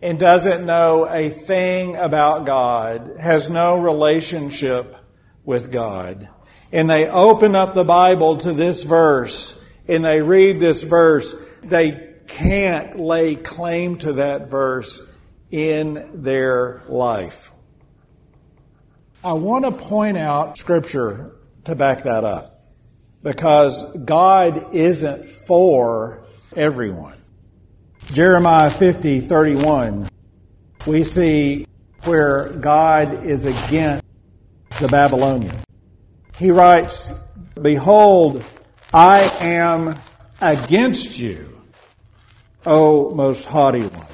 and 0.00 0.18
doesn't 0.18 0.64
know 0.64 1.06
a 1.06 1.28
thing 1.28 1.96
about 1.96 2.46
God, 2.46 3.16
has 3.18 3.50
no 3.50 3.78
relationship 3.78 4.96
with 5.44 5.70
God, 5.70 6.28
and 6.72 6.88
they 6.88 7.08
open 7.08 7.54
up 7.54 7.74
the 7.74 7.84
Bible 7.84 8.36
to 8.38 8.52
this 8.52 8.84
verse 8.84 9.58
and 9.86 10.04
they 10.04 10.20
read 10.20 10.60
this 10.60 10.82
verse, 10.82 11.34
they 11.62 12.08
can't 12.26 13.00
lay 13.00 13.34
claim 13.34 13.96
to 13.96 14.14
that 14.14 14.50
verse 14.50 15.02
in 15.50 16.22
their 16.22 16.82
life. 16.88 17.52
I 19.24 19.32
want 19.32 19.64
to 19.64 19.72
point 19.72 20.16
out 20.16 20.56
scripture 20.56 21.32
to 21.64 21.74
back 21.74 22.04
that 22.04 22.22
up 22.22 22.52
because 23.22 23.82
God 23.96 24.72
isn't 24.74 25.28
for 25.28 26.24
everyone. 26.54 27.16
Jeremiah 28.12 28.70
50, 28.70 29.20
31, 29.20 30.08
we 30.86 31.02
see 31.02 31.66
where 32.04 32.50
God 32.50 33.24
is 33.24 33.44
against 33.44 34.04
the 34.78 34.86
Babylonian. 34.86 35.56
He 36.38 36.52
writes, 36.52 37.12
Behold, 37.60 38.44
I 38.94 39.22
am 39.40 39.96
against 40.40 41.18
you, 41.18 41.60
O 42.64 43.10
most 43.10 43.46
haughty 43.46 43.82
one, 43.82 44.06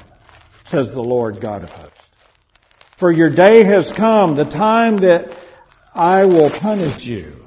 says 0.63 0.91
the 0.91 1.03
Lord 1.03 1.39
God 1.39 1.63
of 1.63 1.69
hosts. 1.69 1.94
For 2.97 3.11
your 3.11 3.29
day 3.29 3.63
has 3.63 3.91
come, 3.91 4.35
the 4.35 4.45
time 4.45 4.97
that 4.97 5.37
I 5.93 6.25
will 6.25 6.49
punish 6.49 7.05
you 7.05 7.45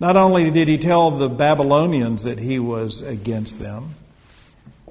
not 0.00 0.16
only 0.16 0.50
did 0.50 0.68
he 0.68 0.78
tell 0.78 1.12
the 1.12 1.28
Babylonians 1.28 2.24
that 2.24 2.38
he 2.38 2.58
was 2.58 3.00
against 3.00 3.58
them, 3.58 3.94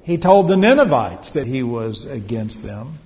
he 0.02 0.18
told 0.18 0.48
the 0.48 0.56
Ninevites 0.56 1.34
that 1.34 1.46
he 1.46 1.62
was 1.62 2.04
against 2.04 2.62
them. 2.62 2.98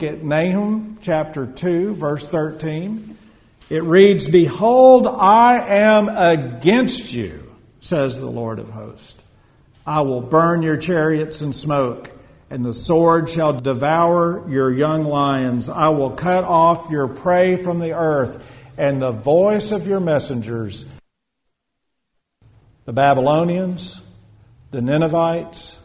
At 0.00 0.22
Nahum 0.22 0.98
chapter 1.02 1.46
2, 1.46 1.94
verse 1.94 2.26
13, 2.26 3.18
it 3.68 3.82
reads, 3.82 4.28
Behold, 4.28 5.06
I 5.06 5.58
am 5.58 6.08
against 6.08 7.12
you, 7.12 7.52
says 7.80 8.18
the 8.18 8.30
Lord 8.30 8.58
of 8.58 8.70
hosts. 8.70 9.22
I 9.86 10.02
will 10.02 10.20
burn 10.20 10.62
your 10.62 10.76
chariots 10.76 11.42
in 11.42 11.52
smoke, 11.52 12.10
and 12.50 12.64
the 12.64 12.74
sword 12.74 13.28
shall 13.28 13.52
devour 13.52 14.44
your 14.48 14.70
young 14.70 15.04
lions. 15.04 15.68
I 15.68 15.88
will 15.90 16.10
cut 16.10 16.44
off 16.44 16.90
your 16.90 17.08
prey 17.08 17.56
from 17.56 17.78
the 17.78 17.92
earth, 17.92 18.44
and 18.76 19.02
the 19.02 19.12
voice 19.12 19.72
of 19.72 19.86
your 19.86 20.00
messengers 20.00 20.86
the 22.84 22.92
Babylonians, 22.94 24.00
the 24.70 24.80
Ninevites, 24.80 25.78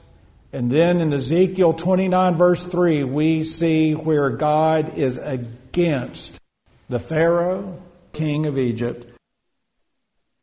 and 0.54 0.72
then 0.72 1.02
in 1.02 1.12
Ezekiel 1.12 1.74
29, 1.74 2.36
verse 2.36 2.64
3, 2.64 3.04
we 3.04 3.44
see 3.44 3.94
where 3.94 4.30
God 4.30 4.98
is 4.98 5.18
against 5.18 6.40
the 6.88 7.00
Pharaoh, 7.00 7.82
king 8.14 8.46
of 8.46 8.58
Egypt. 8.58 9.12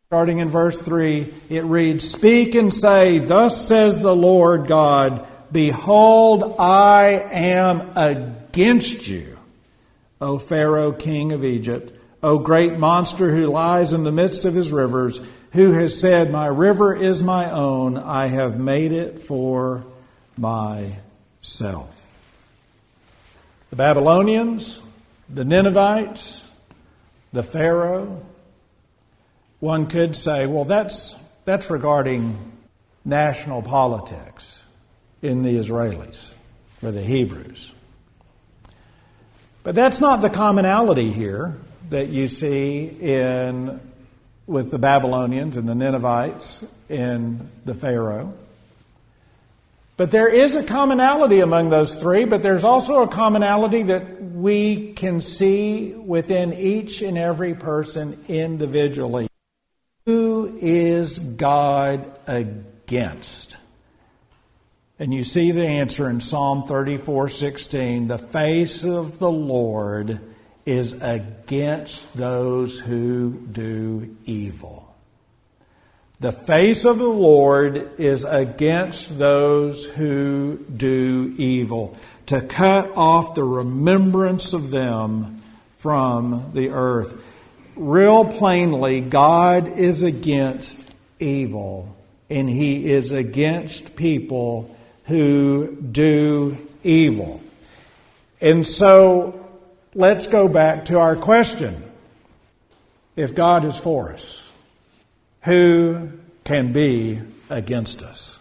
Starting 0.09 0.41
in 0.41 0.49
verse 0.49 0.81
3, 0.81 1.33
it 1.49 1.65
reads 1.65 2.11
Speak 2.11 2.57
and 2.57 2.75
say, 2.75 3.19
Thus 3.21 3.69
says 3.69 4.01
the 4.01 4.17
Lord 4.17 4.67
God, 4.67 5.27
Behold, 5.53 6.57
I 6.59 7.27
am 7.31 7.97
against 7.97 9.09
you, 9.09 9.39
O 10.21 10.39
Pharaoh, 10.39 10.93
king 10.93 11.33
of 11.33 11.45
Egypt, 11.45 11.97
O 12.23 12.39
great 12.39 12.79
monster 12.79 13.35
who 13.35 13.47
lies 13.47 13.93
in 13.93 14.05
the 14.05 14.13
midst 14.13 14.45
of 14.45 14.55
his 14.55 14.71
rivers 14.71 15.21
who 15.53 15.73
has 15.73 16.01
said, 16.01 16.31
My 16.31 16.47
river 16.47 16.95
is 16.95 17.23
my 17.23 17.51
own, 17.51 17.97
I 17.97 18.27
have 18.27 18.59
made 18.59 18.93
it 18.93 19.23
for 19.23 19.85
myself. 20.37 21.97
The 23.71 23.77
Babylonians, 23.77 24.83
the 25.29 25.45
Ninevites, 25.45 26.45
the 27.33 27.43
Pharaoh, 27.43 28.25
one 29.61 29.87
could 29.87 30.17
say, 30.17 30.47
well, 30.47 30.65
that's, 30.65 31.17
that's 31.45 31.71
regarding 31.71 32.37
national 33.05 33.63
politics 33.63 34.60
in 35.23 35.43
the 35.43 35.57
Israelis 35.57 36.35
or 36.83 36.91
the 36.91 37.03
Hebrews. 37.03 37.73
But 39.63 39.75
that's 39.75 40.01
not 40.01 40.23
the 40.23 40.31
commonality 40.31 41.11
here 41.11 41.57
that 41.91 42.09
you 42.09 42.29
see 42.29 42.85
in 42.87 43.81
with 44.47 44.71
the 44.71 44.79
Babylonians 44.79 45.57
and 45.57 45.69
the 45.69 45.75
Ninevites 45.75 46.65
and 46.89 47.51
the 47.65 47.75
Pharaoh. 47.75 48.35
But 49.97 50.11
there 50.11 50.29
is 50.29 50.57
a 50.57 50.63
commonality 50.63 51.41
among 51.41 51.69
those 51.69 51.95
three, 51.97 52.25
but 52.25 52.43
there's 52.43 52.65
also 52.65 53.03
a 53.03 53.09
commonality 53.09 53.83
that 53.83 54.23
we 54.23 54.95
can 54.95 55.21
see 55.21 55.93
within 55.93 56.55
each 56.55 57.03
and 57.03 57.19
every 57.19 57.53
person 57.53 58.25
individually. 58.27 59.29
Who 60.07 60.57
is 60.59 61.19
God 61.19 62.11
against? 62.27 63.59
And 65.01 65.15
you 65.15 65.25
see 65.25 65.51
the 65.51 65.67
answer 65.67 66.11
in 66.11 66.21
Psalm 66.21 66.65
34:16, 66.65 68.09
the 68.09 68.19
face 68.19 68.85
of 68.85 69.19
the 69.19 69.33
Lord 69.33 70.21
is 70.67 70.93
against 71.01 72.15
those 72.15 72.79
who 72.79 73.31
do 73.31 74.15
evil. 74.27 74.95
The 76.21 76.33
face 76.33 76.85
of 76.85 76.99
the 76.99 77.09
Lord 77.09 77.99
is 77.99 78.27
against 78.27 79.19
those 79.19 79.87
who 79.87 80.59
do 80.77 81.33
evil, 81.39 81.97
to 82.27 82.43
cut 82.43 82.93
off 82.95 83.35
the 83.35 83.43
remembrance 83.43 84.53
of 84.53 84.69
them 84.69 85.41
from 85.79 86.51
the 86.53 86.69
earth. 86.69 87.25
Real 87.75 88.27
plainly, 88.27 89.01
God 89.01 89.67
is 89.67 90.03
against 90.03 90.95
evil, 91.19 91.97
and 92.29 92.51
He 92.51 92.93
is 92.93 93.13
against 93.13 93.97
people 93.97 94.77
who 95.11 95.77
do 95.77 96.57
evil. 96.85 97.43
And 98.41 98.65
so 98.67 99.49
let's 99.93 100.29
go 100.29 100.47
back 100.47 100.87
to 100.87 101.01
our 101.01 101.17
question. 101.17 101.85
If 103.17 103.35
God 103.35 103.65
is 103.65 103.77
for 103.77 104.13
us, 104.13 104.53
who 105.43 106.11
can 106.45 106.73
be 106.73 107.21
against 107.51 108.03
us? 108.03 108.39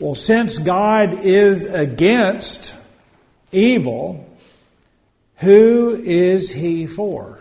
Well, 0.00 0.16
since 0.16 0.58
God 0.58 1.14
is 1.14 1.66
against 1.66 2.74
evil, 3.52 4.28
who 5.36 5.94
is 6.04 6.50
he 6.50 6.86
for? 6.86 7.38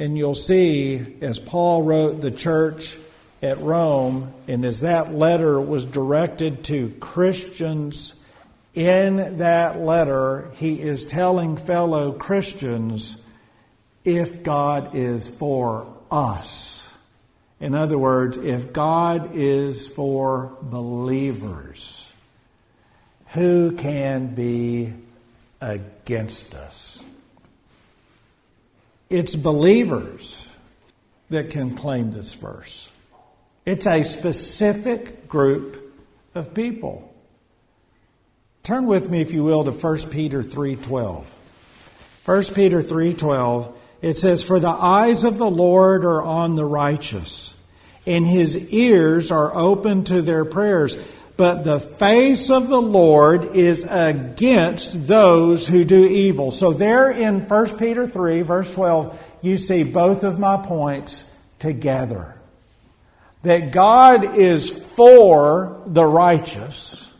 And 0.00 0.18
you'll 0.18 0.34
see, 0.34 1.18
as 1.20 1.38
Paul 1.38 1.84
wrote 1.84 2.20
the 2.20 2.32
church 2.32 2.98
at 3.42 3.60
Rome, 3.60 4.32
and 4.48 4.64
as 4.64 4.80
that 4.80 5.14
letter 5.14 5.60
was 5.60 5.84
directed 5.84 6.64
to 6.64 6.90
Christians, 7.00 8.22
in 8.74 9.38
that 9.38 9.80
letter, 9.80 10.50
he 10.56 10.80
is 10.80 11.06
telling 11.06 11.56
fellow 11.56 12.12
Christians 12.12 13.16
if 14.04 14.42
God 14.42 14.94
is 14.94 15.28
for 15.28 15.86
us. 16.10 16.88
In 17.58 17.74
other 17.74 17.96
words, 17.96 18.36
if 18.36 18.72
God 18.72 19.30
is 19.34 19.86
for 19.86 20.52
believers, 20.60 22.12
who 23.28 23.72
can 23.72 24.34
be 24.34 24.92
against 25.60 26.54
us? 26.54 27.02
It's 29.08 29.36
believers 29.36 30.50
that 31.30 31.50
can 31.50 31.74
claim 31.74 32.10
this 32.10 32.34
verse. 32.34 32.90
It's 33.66 33.88
a 33.88 34.04
specific 34.04 35.28
group 35.28 35.92
of 36.36 36.54
people. 36.54 37.12
Turn 38.62 38.86
with 38.86 39.10
me 39.10 39.20
if 39.20 39.32
you 39.32 39.42
will 39.42 39.64
to 39.64 39.72
1 39.72 40.10
Peter 40.10 40.40
3:12. 40.40 41.24
1 42.24 42.54
Peter 42.54 42.80
3:12 42.80 43.72
it 44.02 44.16
says 44.16 44.42
for 44.44 44.60
the 44.60 44.68
eyes 44.68 45.24
of 45.24 45.38
the 45.38 45.50
Lord 45.50 46.04
are 46.04 46.22
on 46.22 46.54
the 46.54 46.64
righteous 46.64 47.54
and 48.06 48.24
his 48.26 48.56
ears 48.72 49.32
are 49.32 49.56
open 49.56 50.04
to 50.04 50.22
their 50.22 50.44
prayers 50.44 50.96
but 51.36 51.64
the 51.64 51.80
face 51.80 52.50
of 52.50 52.68
the 52.68 52.80
Lord 52.80 53.56
is 53.56 53.84
against 53.88 55.06
those 55.06 55.66
who 55.66 55.84
do 55.84 56.06
evil. 56.06 56.50
So 56.50 56.72
there 56.72 57.10
in 57.10 57.40
1 57.40 57.78
Peter 57.78 58.06
3 58.06 58.42
verse 58.42 58.72
12 58.72 59.36
you 59.42 59.58
see 59.58 59.82
both 59.82 60.22
of 60.22 60.38
my 60.38 60.56
points 60.56 61.24
together 61.58 62.35
that 63.46 63.70
God 63.70 64.36
is 64.36 64.70
for 64.70 65.80
the 65.86 66.04
righteous 66.04 67.12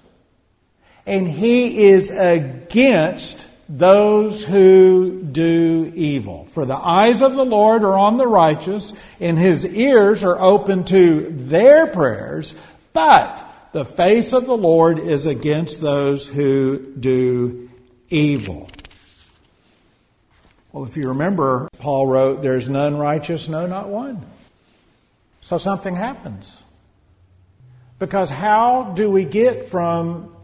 and 1.06 1.28
he 1.28 1.84
is 1.84 2.10
against 2.10 3.46
those 3.68 4.42
who 4.42 5.22
do 5.22 5.92
evil. 5.94 6.48
For 6.50 6.64
the 6.64 6.76
eyes 6.76 7.22
of 7.22 7.34
the 7.34 7.44
Lord 7.44 7.84
are 7.84 7.96
on 7.96 8.16
the 8.16 8.26
righteous 8.26 8.92
and 9.20 9.38
his 9.38 9.64
ears 9.64 10.24
are 10.24 10.40
open 10.40 10.82
to 10.86 11.30
their 11.30 11.86
prayers, 11.86 12.56
but 12.92 13.44
the 13.70 13.84
face 13.84 14.32
of 14.32 14.46
the 14.46 14.56
Lord 14.56 14.98
is 14.98 15.26
against 15.26 15.80
those 15.80 16.26
who 16.26 16.92
do 16.98 17.70
evil. 18.08 18.68
Well, 20.72 20.86
if 20.86 20.96
you 20.96 21.08
remember, 21.08 21.68
Paul 21.78 22.08
wrote, 22.08 22.42
There's 22.42 22.68
none 22.68 22.96
righteous, 22.96 23.48
no, 23.48 23.66
not 23.66 23.88
one. 23.88 24.26
So 25.46 25.58
something 25.58 25.94
happens. 25.94 26.60
Because 28.00 28.30
how 28.30 28.94
do 28.96 29.08
we 29.08 29.24
get 29.24 29.66
from 29.66 30.34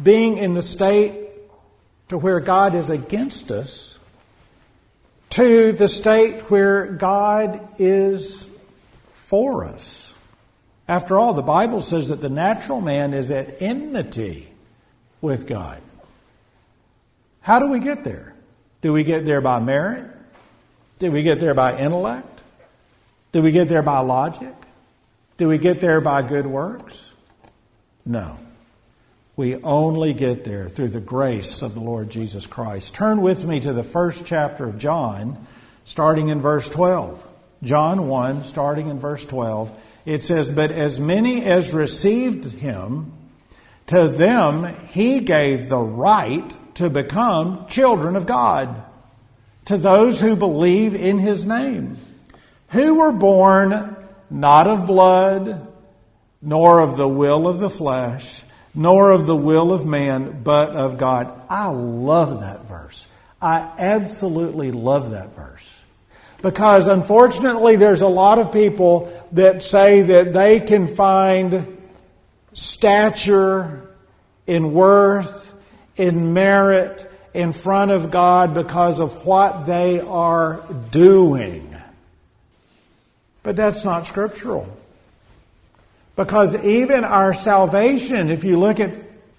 being 0.00 0.36
in 0.36 0.52
the 0.52 0.62
state 0.62 1.30
to 2.08 2.18
where 2.18 2.38
God 2.38 2.74
is 2.74 2.90
against 2.90 3.50
us 3.50 3.98
to 5.30 5.72
the 5.72 5.88
state 5.88 6.50
where 6.50 6.88
God 6.88 7.66
is 7.78 8.46
for 9.14 9.64
us? 9.64 10.14
After 10.86 11.18
all, 11.18 11.32
the 11.32 11.40
Bible 11.40 11.80
says 11.80 12.10
that 12.10 12.20
the 12.20 12.28
natural 12.28 12.82
man 12.82 13.14
is 13.14 13.30
at 13.30 13.62
enmity 13.62 14.52
with 15.22 15.46
God. 15.46 15.80
How 17.40 17.60
do 17.60 17.68
we 17.68 17.80
get 17.80 18.04
there? 18.04 18.34
Do 18.82 18.92
we 18.92 19.04
get 19.04 19.24
there 19.24 19.40
by 19.40 19.58
merit? 19.58 20.04
Do 20.98 21.10
we 21.10 21.22
get 21.22 21.40
there 21.40 21.54
by 21.54 21.78
intellect? 21.78 22.37
Do 23.32 23.42
we 23.42 23.52
get 23.52 23.68
there 23.68 23.82
by 23.82 23.98
logic? 24.00 24.54
Do 25.36 25.48
we 25.48 25.58
get 25.58 25.80
there 25.80 26.00
by 26.00 26.22
good 26.22 26.46
works? 26.46 27.12
No. 28.04 28.38
We 29.36 29.56
only 29.56 30.14
get 30.14 30.44
there 30.44 30.68
through 30.68 30.88
the 30.88 31.00
grace 31.00 31.62
of 31.62 31.74
the 31.74 31.80
Lord 31.80 32.10
Jesus 32.10 32.46
Christ. 32.46 32.94
Turn 32.94 33.20
with 33.20 33.44
me 33.44 33.60
to 33.60 33.72
the 33.72 33.82
first 33.84 34.24
chapter 34.24 34.66
of 34.66 34.78
John, 34.78 35.46
starting 35.84 36.28
in 36.28 36.40
verse 36.40 36.68
12. 36.68 37.28
John 37.62 38.08
1, 38.08 38.44
starting 38.44 38.88
in 38.88 38.98
verse 38.98 39.24
12. 39.26 39.78
It 40.06 40.22
says, 40.22 40.50
But 40.50 40.72
as 40.72 40.98
many 40.98 41.44
as 41.44 41.74
received 41.74 42.46
him, 42.46 43.12
to 43.86 44.08
them 44.08 44.74
he 44.88 45.20
gave 45.20 45.68
the 45.68 45.78
right 45.78 46.74
to 46.76 46.88
become 46.88 47.66
children 47.66 48.16
of 48.16 48.26
God, 48.26 48.82
to 49.66 49.76
those 49.76 50.20
who 50.20 50.34
believe 50.34 50.94
in 50.94 51.18
his 51.18 51.44
name 51.44 51.98
who 52.68 52.94
were 52.96 53.12
born 53.12 53.96
not 54.30 54.66
of 54.66 54.86
blood, 54.86 55.66
nor 56.42 56.80
of 56.80 56.96
the 56.96 57.08
will 57.08 57.48
of 57.48 57.58
the 57.58 57.70
flesh, 57.70 58.42
nor 58.74 59.10
of 59.10 59.26
the 59.26 59.36
will 59.36 59.72
of 59.72 59.86
man, 59.86 60.42
but 60.42 60.70
of 60.70 60.98
God. 60.98 61.32
I 61.48 61.68
love 61.68 62.40
that 62.40 62.64
verse. 62.66 63.06
I 63.40 63.70
absolutely 63.78 64.72
love 64.72 65.12
that 65.12 65.34
verse. 65.34 65.74
Because 66.42 66.86
unfortunately, 66.86 67.76
there's 67.76 68.02
a 68.02 68.08
lot 68.08 68.38
of 68.38 68.52
people 68.52 69.12
that 69.32 69.62
say 69.62 70.02
that 70.02 70.32
they 70.32 70.60
can 70.60 70.86
find 70.86 71.78
stature 72.52 73.88
in 74.46 74.72
worth, 74.72 75.54
in 75.96 76.32
merit 76.32 77.10
in 77.34 77.52
front 77.52 77.90
of 77.90 78.10
God 78.10 78.54
because 78.54 79.00
of 79.00 79.26
what 79.26 79.66
they 79.66 80.00
are 80.00 80.62
doing. 80.90 81.67
But 83.48 83.56
that's 83.56 83.82
not 83.82 84.06
scriptural. 84.06 84.68
Because 86.16 86.54
even 86.54 87.02
our 87.02 87.32
salvation, 87.32 88.28
if 88.28 88.44
you 88.44 88.58
look 88.58 88.78
at 88.78 88.92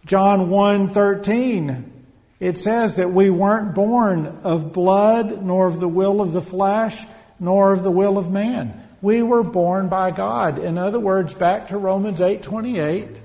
John 0.04 0.50
1 0.50 0.89
13, 0.89 2.08
it 2.39 2.58
says 2.58 2.95
that 2.95 3.12
we 3.13 3.30
weren't 3.30 3.76
born 3.76 4.39
of 4.43 4.74
blood, 4.74 5.45
nor 5.45 5.67
of 5.67 5.80
the 5.80 5.88
will 5.88 6.22
of 6.22 6.32
the 6.32 6.41
flesh, 6.41 7.06
nor 7.39 7.72
of 7.72 7.84
the 7.84 7.91
will 7.91 8.17
of 8.17 8.32
man. 8.32 8.84
We 9.00 9.22
were 9.22 9.43
born 9.43 9.89
by 9.89 10.10
God. 10.10 10.58
In 10.58 10.80
other 10.80 11.00
words, 11.00 11.36
back 11.36 11.67
to 11.67 11.78
Romans 11.78 12.19
8:28 12.19 13.19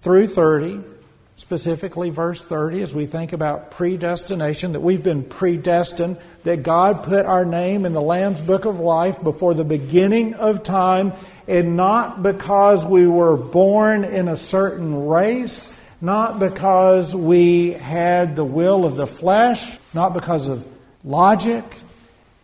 through 0.00 0.28
30, 0.28 0.84
specifically 1.38 2.10
verse 2.10 2.42
30 2.44 2.82
as 2.82 2.94
we 2.94 3.06
think 3.06 3.32
about 3.32 3.70
predestination 3.70 4.72
that 4.72 4.80
we've 4.80 5.04
been 5.04 5.22
predestined 5.22 6.16
that 6.42 6.64
God 6.64 7.04
put 7.04 7.24
our 7.26 7.44
name 7.44 7.86
in 7.86 7.92
the 7.92 8.02
Lamb's 8.02 8.40
book 8.40 8.64
of 8.64 8.80
life 8.80 9.22
before 9.22 9.54
the 9.54 9.64
beginning 9.64 10.34
of 10.34 10.64
time 10.64 11.12
and 11.46 11.76
not 11.76 12.22
because 12.24 12.84
we 12.84 13.06
were 13.06 13.36
born 13.36 14.04
in 14.04 14.26
a 14.26 14.36
certain 14.36 15.06
race 15.06 15.70
not 16.00 16.38
because 16.38 17.14
we 17.14 17.70
had 17.70 18.36
the 18.36 18.44
will 18.44 18.84
of 18.84 18.96
the 18.96 19.06
flesh, 19.06 19.78
not 19.92 20.14
because 20.14 20.48
of 20.48 20.66
logic 21.04 21.64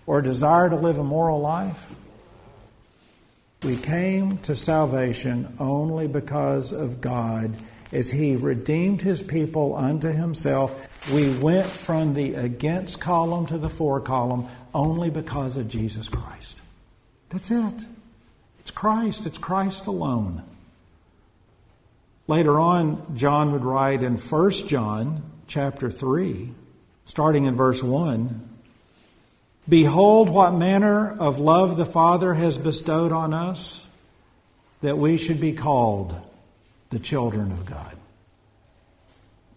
or 0.06 0.22
desire 0.22 0.68
to 0.68 0.76
live 0.76 0.98
a 0.98 1.04
moral 1.04 1.40
life. 1.40 1.92
We 3.62 3.76
came 3.76 4.38
to 4.38 4.54
salvation 4.54 5.54
only 5.58 6.08
because 6.08 6.72
of 6.72 7.00
God. 7.00 7.54
As 7.94 8.10
He 8.10 8.34
redeemed 8.34 9.02
His 9.02 9.22
people 9.22 9.76
unto 9.76 10.08
Himself, 10.08 11.10
we 11.12 11.30
went 11.38 11.66
from 11.66 12.14
the 12.14 12.34
against 12.34 13.00
column 13.00 13.46
to 13.46 13.56
the 13.56 13.70
for 13.70 14.00
column 14.00 14.48
only 14.74 15.10
because 15.10 15.56
of 15.56 15.68
Jesus 15.68 16.08
Christ. 16.08 16.60
That's 17.28 17.52
it. 17.52 17.86
It's 18.58 18.72
Christ. 18.72 19.26
It's 19.26 19.38
Christ 19.38 19.86
alone. 19.86 20.42
Later 22.26 22.58
on, 22.58 23.14
John 23.14 23.52
would 23.52 23.64
write 23.64 24.02
in 24.02 24.16
1 24.16 24.50
John 24.66 25.22
chapter 25.46 25.88
3, 25.88 26.50
starting 27.04 27.44
in 27.44 27.54
verse 27.54 27.82
1, 27.82 28.48
Behold, 29.68 30.28
what 30.30 30.52
manner 30.52 31.16
of 31.18 31.38
love 31.38 31.76
the 31.76 31.86
Father 31.86 32.34
has 32.34 32.58
bestowed 32.58 33.12
on 33.12 33.32
us, 33.32 33.86
that 34.80 34.98
we 34.98 35.16
should 35.16 35.40
be 35.40 35.52
called 35.52 36.20
the 36.90 36.98
children 36.98 37.52
of 37.52 37.66
God. 37.66 37.96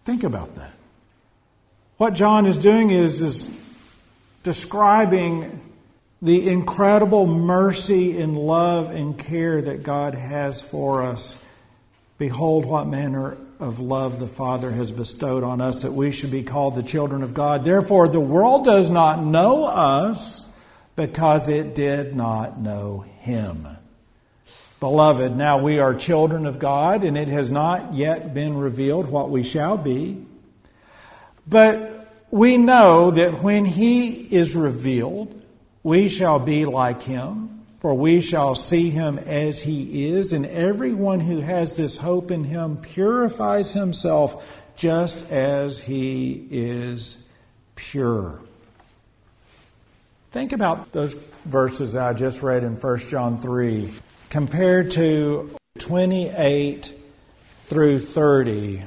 Think 0.04 0.24
about 0.24 0.54
that. 0.56 0.72
What 1.96 2.14
John 2.14 2.46
is 2.46 2.58
doing 2.58 2.90
is, 2.90 3.20
is 3.22 3.50
describing 4.42 5.60
the 6.22 6.48
incredible 6.48 7.26
mercy 7.26 8.20
and 8.20 8.36
love 8.36 8.90
and 8.90 9.18
care 9.18 9.60
that 9.60 9.82
God 9.82 10.14
has 10.14 10.60
for 10.62 11.02
us 11.02 11.36
Behold, 12.18 12.66
what 12.66 12.88
manner 12.88 13.36
of 13.60 13.78
love 13.78 14.18
the 14.18 14.26
Father 14.26 14.72
has 14.72 14.90
bestowed 14.90 15.44
on 15.44 15.60
us 15.60 15.82
that 15.82 15.92
we 15.92 16.10
should 16.10 16.32
be 16.32 16.42
called 16.42 16.74
the 16.74 16.82
children 16.82 17.22
of 17.22 17.32
God. 17.32 17.62
Therefore, 17.62 18.08
the 18.08 18.20
world 18.20 18.64
does 18.64 18.90
not 18.90 19.22
know 19.22 19.64
us 19.64 20.46
because 20.96 21.48
it 21.48 21.76
did 21.76 22.16
not 22.16 22.58
know 22.58 23.04
Him. 23.20 23.68
Beloved, 24.80 25.36
now 25.36 25.58
we 25.58 25.78
are 25.80 25.94
children 25.94 26.46
of 26.46 26.58
God, 26.58 27.04
and 27.04 27.18
it 27.18 27.28
has 27.28 27.50
not 27.50 27.94
yet 27.94 28.32
been 28.32 28.56
revealed 28.56 29.08
what 29.08 29.30
we 29.30 29.42
shall 29.42 29.76
be. 29.76 30.24
But 31.46 32.12
we 32.30 32.58
know 32.58 33.10
that 33.10 33.42
when 33.42 33.64
He 33.64 34.10
is 34.10 34.54
revealed, 34.54 35.34
we 35.82 36.08
shall 36.08 36.38
be 36.38 36.64
like 36.64 37.02
Him 37.02 37.58
for 37.78 37.94
we 37.94 38.20
shall 38.20 38.54
see 38.54 38.90
him 38.90 39.18
as 39.18 39.62
he 39.62 40.06
is, 40.08 40.32
and 40.32 40.44
everyone 40.46 41.20
who 41.20 41.38
has 41.38 41.76
this 41.76 41.96
hope 41.96 42.30
in 42.30 42.44
him 42.44 42.76
purifies 42.76 43.72
himself 43.72 44.62
just 44.76 45.30
as 45.30 45.78
he 45.80 46.46
is 46.50 47.18
pure. 47.76 48.40
Think 50.32 50.52
about 50.52 50.92
those 50.92 51.14
verses 51.44 51.94
I 51.94 52.12
just 52.14 52.42
read 52.42 52.64
in 52.64 52.74
1 52.74 52.98
John 52.98 53.38
3 53.38 53.90
compared 54.30 54.90
to 54.92 55.50
28 55.78 56.92
through 57.64 57.98
30. 57.98 58.84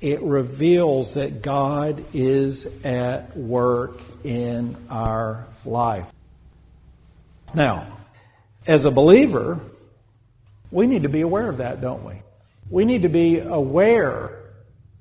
It 0.00 0.22
reveals 0.22 1.14
that 1.14 1.42
God 1.42 2.04
is 2.12 2.66
at 2.84 3.36
work 3.36 4.00
in 4.24 4.76
our 4.90 5.46
life. 5.64 6.06
Now, 7.54 7.98
as 8.66 8.84
a 8.84 8.90
believer, 8.90 9.60
we 10.70 10.86
need 10.86 11.02
to 11.02 11.08
be 11.08 11.20
aware 11.20 11.48
of 11.48 11.58
that, 11.58 11.80
don't 11.80 12.04
we? 12.04 12.14
We 12.70 12.84
need 12.84 13.02
to 13.02 13.08
be 13.08 13.38
aware 13.38 14.38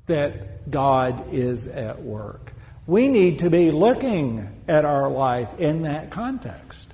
that 0.08 0.70
God 0.70 1.34
is 1.34 1.68
at 1.68 2.02
work. 2.02 2.52
We 2.86 3.08
need 3.08 3.40
to 3.40 3.50
be 3.50 3.72
looking 3.72 4.50
at 4.68 4.84
our 4.84 5.10
life 5.10 5.60
in 5.60 5.84
that 5.84 6.10
context. 6.10 6.91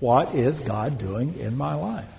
What 0.00 0.34
is 0.34 0.60
God 0.60 0.98
doing 0.98 1.38
in 1.38 1.56
my 1.56 1.74
life? 1.74 2.12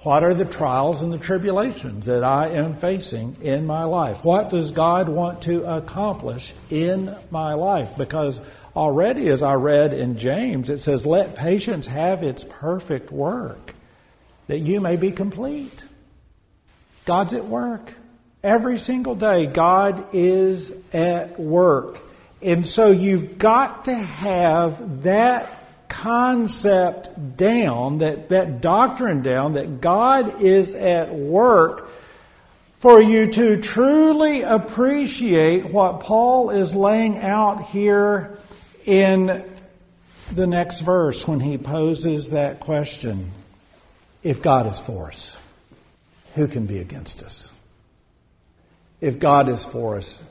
What 0.00 0.24
are 0.24 0.34
the 0.34 0.44
trials 0.44 1.02
and 1.02 1.12
the 1.12 1.18
tribulations 1.18 2.06
that 2.06 2.24
I 2.24 2.48
am 2.48 2.74
facing 2.74 3.36
in 3.40 3.66
my 3.66 3.84
life? 3.84 4.24
What 4.24 4.50
does 4.50 4.72
God 4.72 5.08
want 5.08 5.42
to 5.42 5.64
accomplish 5.64 6.54
in 6.70 7.14
my 7.30 7.54
life? 7.54 7.96
Because 7.96 8.40
Already, 8.74 9.28
as 9.28 9.42
I 9.42 9.54
read 9.54 9.92
in 9.92 10.16
James, 10.16 10.70
it 10.70 10.78
says, 10.78 11.04
Let 11.04 11.36
patience 11.36 11.86
have 11.86 12.22
its 12.22 12.44
perfect 12.48 13.12
work, 13.12 13.74
that 14.46 14.60
you 14.60 14.80
may 14.80 14.96
be 14.96 15.10
complete. 15.10 15.84
God's 17.04 17.34
at 17.34 17.44
work. 17.44 17.92
Every 18.42 18.78
single 18.78 19.14
day, 19.14 19.46
God 19.46 20.04
is 20.14 20.72
at 20.92 21.38
work. 21.38 21.98
And 22.40 22.66
so 22.66 22.90
you've 22.90 23.38
got 23.38 23.84
to 23.84 23.94
have 23.94 25.02
that 25.02 25.61
concept 25.92 27.36
down, 27.36 27.98
that, 27.98 28.30
that 28.30 28.62
doctrine 28.62 29.20
down, 29.20 29.52
that 29.54 29.82
God 29.82 30.40
is 30.40 30.74
at 30.74 31.14
work 31.14 31.90
for 32.78 33.00
you 33.00 33.30
to 33.30 33.60
truly 33.60 34.40
appreciate 34.40 35.66
what 35.66 36.00
Paul 36.00 36.48
is 36.48 36.74
laying 36.74 37.18
out 37.18 37.66
here 37.66 38.38
in 38.86 39.44
the 40.32 40.46
next 40.46 40.80
verse 40.80 41.28
when 41.28 41.40
he 41.40 41.58
poses 41.58 42.30
that 42.30 42.58
question 42.58 43.30
if 44.22 44.40
God 44.40 44.66
is 44.66 44.80
for 44.80 45.08
us, 45.08 45.38
who 46.36 46.46
can 46.48 46.64
be 46.64 46.78
against 46.78 47.22
us? 47.22 47.52
If 49.00 49.18
God 49.18 49.48
is 49.50 49.64
for 49.64 49.98
us, 49.98 50.22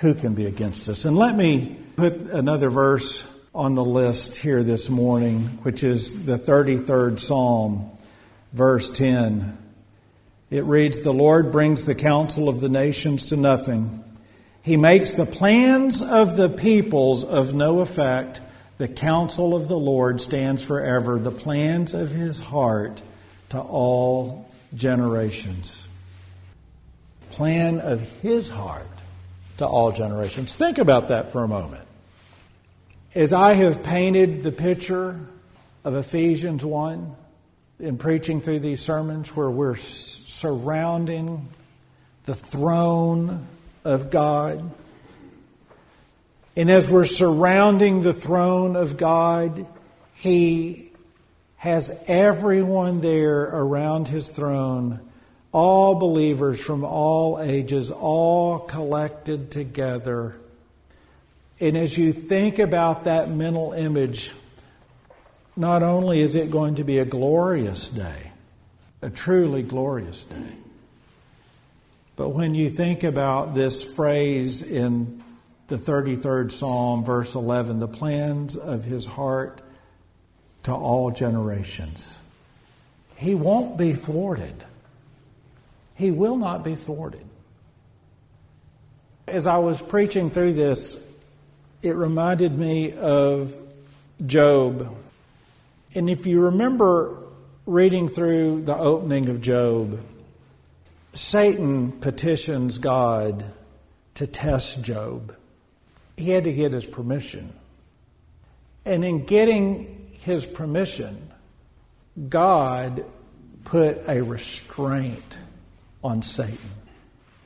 who 0.00 0.14
can 0.14 0.34
be 0.34 0.46
against 0.46 0.88
us? 0.88 1.04
And 1.04 1.16
let 1.16 1.34
me 1.34 1.76
put 1.96 2.14
another 2.14 2.70
verse 2.70 3.26
on 3.54 3.74
the 3.74 3.84
list 3.84 4.36
here 4.36 4.62
this 4.62 4.90
morning, 4.90 5.40
which 5.62 5.82
is 5.82 6.24
the 6.24 6.36
33rd 6.36 7.18
Psalm, 7.18 7.90
verse 8.52 8.90
10. 8.90 9.56
It 10.50 10.64
reads, 10.64 11.00
The 11.00 11.12
Lord 11.12 11.50
brings 11.50 11.84
the 11.84 11.94
counsel 11.94 12.48
of 12.48 12.60
the 12.60 12.68
nations 12.68 13.26
to 13.26 13.36
nothing. 13.36 14.04
He 14.62 14.76
makes 14.76 15.12
the 15.12 15.26
plans 15.26 16.02
of 16.02 16.36
the 16.36 16.48
peoples 16.48 17.24
of 17.24 17.54
no 17.54 17.80
effect. 17.80 18.40
The 18.76 18.88
counsel 18.88 19.54
of 19.54 19.66
the 19.66 19.78
Lord 19.78 20.20
stands 20.20 20.62
forever, 20.62 21.18
the 21.18 21.30
plans 21.30 21.94
of 21.94 22.10
his 22.10 22.40
heart 22.40 23.02
to 23.48 23.60
all 23.60 24.50
generations. 24.74 25.88
Plan 27.30 27.80
of 27.80 28.02
his 28.20 28.50
heart 28.50 28.86
to 29.56 29.66
all 29.66 29.90
generations. 29.90 30.54
Think 30.54 30.78
about 30.78 31.08
that 31.08 31.32
for 31.32 31.42
a 31.42 31.48
moment. 31.48 31.87
As 33.14 33.32
I 33.32 33.54
have 33.54 33.82
painted 33.82 34.42
the 34.42 34.52
picture 34.52 35.18
of 35.82 35.94
Ephesians 35.94 36.62
1 36.62 37.16
in 37.80 37.96
preaching 37.96 38.42
through 38.42 38.58
these 38.58 38.80
sermons 38.80 39.34
where 39.34 39.50
we're 39.50 39.76
surrounding 39.76 41.48
the 42.26 42.34
throne 42.34 43.46
of 43.82 44.10
God. 44.10 44.70
And 46.54 46.70
as 46.70 46.90
we're 46.90 47.06
surrounding 47.06 48.02
the 48.02 48.12
throne 48.12 48.76
of 48.76 48.98
God, 48.98 49.64
He 50.14 50.92
has 51.56 51.90
everyone 52.08 53.00
there 53.00 53.44
around 53.44 54.08
His 54.08 54.28
throne, 54.28 55.00
all 55.50 55.94
believers 55.94 56.60
from 56.62 56.84
all 56.84 57.40
ages, 57.40 57.90
all 57.90 58.58
collected 58.58 59.50
together. 59.50 60.38
And 61.60 61.76
as 61.76 61.98
you 61.98 62.12
think 62.12 62.58
about 62.58 63.04
that 63.04 63.30
mental 63.30 63.72
image, 63.72 64.32
not 65.56 65.82
only 65.82 66.20
is 66.20 66.36
it 66.36 66.50
going 66.50 66.76
to 66.76 66.84
be 66.84 66.98
a 66.98 67.04
glorious 67.04 67.90
day, 67.90 68.32
a 69.02 69.10
truly 69.10 69.62
glorious 69.62 70.24
day, 70.24 70.52
but 72.14 72.30
when 72.30 72.54
you 72.54 72.68
think 72.68 73.04
about 73.04 73.54
this 73.54 73.82
phrase 73.82 74.62
in 74.62 75.22
the 75.68 75.76
33rd 75.76 76.50
Psalm, 76.50 77.04
verse 77.04 77.34
11, 77.34 77.78
the 77.78 77.88
plans 77.88 78.56
of 78.56 78.84
his 78.84 79.06
heart 79.06 79.60
to 80.64 80.72
all 80.72 81.10
generations, 81.10 82.18
he 83.16 83.34
won't 83.34 83.76
be 83.76 83.92
thwarted. 83.92 84.64
He 85.94 86.10
will 86.12 86.36
not 86.36 86.62
be 86.62 86.76
thwarted. 86.76 87.24
As 89.26 89.46
I 89.46 89.58
was 89.58 89.82
preaching 89.82 90.30
through 90.30 90.54
this, 90.54 90.98
it 91.82 91.94
reminded 91.94 92.58
me 92.58 92.92
of 92.92 93.56
Job 94.24 94.96
And 95.94 96.10
if 96.10 96.26
you 96.26 96.40
remember 96.40 97.16
reading 97.66 98.08
through 98.08 98.62
the 98.62 98.76
opening 98.76 99.28
of 99.28 99.40
Job, 99.40 100.00
Satan 101.12 101.92
petitions 101.92 102.78
God 102.78 103.44
to 104.14 104.26
test 104.26 104.82
Job. 104.82 105.34
He 106.16 106.30
had 106.30 106.44
to 106.44 106.52
get 106.52 106.72
his 106.72 106.86
permission. 106.86 107.52
And 108.84 109.04
in 109.04 109.24
getting 109.24 110.08
his 110.22 110.46
permission, 110.46 111.30
God 112.28 113.04
put 113.64 114.08
a 114.08 114.22
restraint 114.22 115.38
on 116.02 116.22
Satan. 116.22 116.58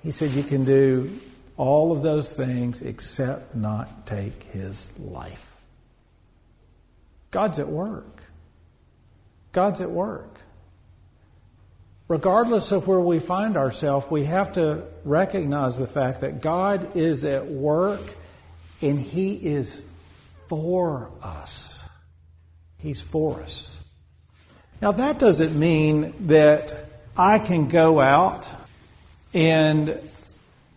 He 0.03 0.11
said, 0.11 0.31
You 0.31 0.43
can 0.43 0.65
do 0.65 1.19
all 1.57 1.93
of 1.93 2.03
those 2.03 2.33
things 2.35 2.83
except 2.83 3.55
not 3.55 4.07
take 4.07 4.43
his 4.45 4.89
life. 4.99 5.53
God's 7.31 7.59
at 7.59 7.69
work. 7.69 8.23
God's 9.53 9.81
at 9.81 9.91
work. 9.91 10.39
Regardless 12.09 12.73
of 12.73 12.87
where 12.87 13.01
we 13.01 13.21
find 13.21 13.57
ourselves, 13.57 14.11
we 14.11 14.25
have 14.25 14.53
to 14.53 14.85
recognize 15.05 15.79
the 15.79 15.87
fact 15.87 16.21
that 16.21 16.43
God 16.43 16.95
is 16.95 17.25
at 17.25 17.47
work 17.47 18.03
and 18.83 19.01
He 19.01 19.35
is 19.35 19.83
for 20.49 21.11
us. 21.23 21.85
He's 22.77 23.01
for 23.01 23.41
us. 23.41 23.79
Now, 24.83 24.93
that 24.93 25.19
doesn't 25.19 25.59
mean 25.59 26.13
that 26.27 26.75
I 27.17 27.39
can 27.39 27.69
go 27.69 28.01
out 28.01 28.47
and 29.33 29.99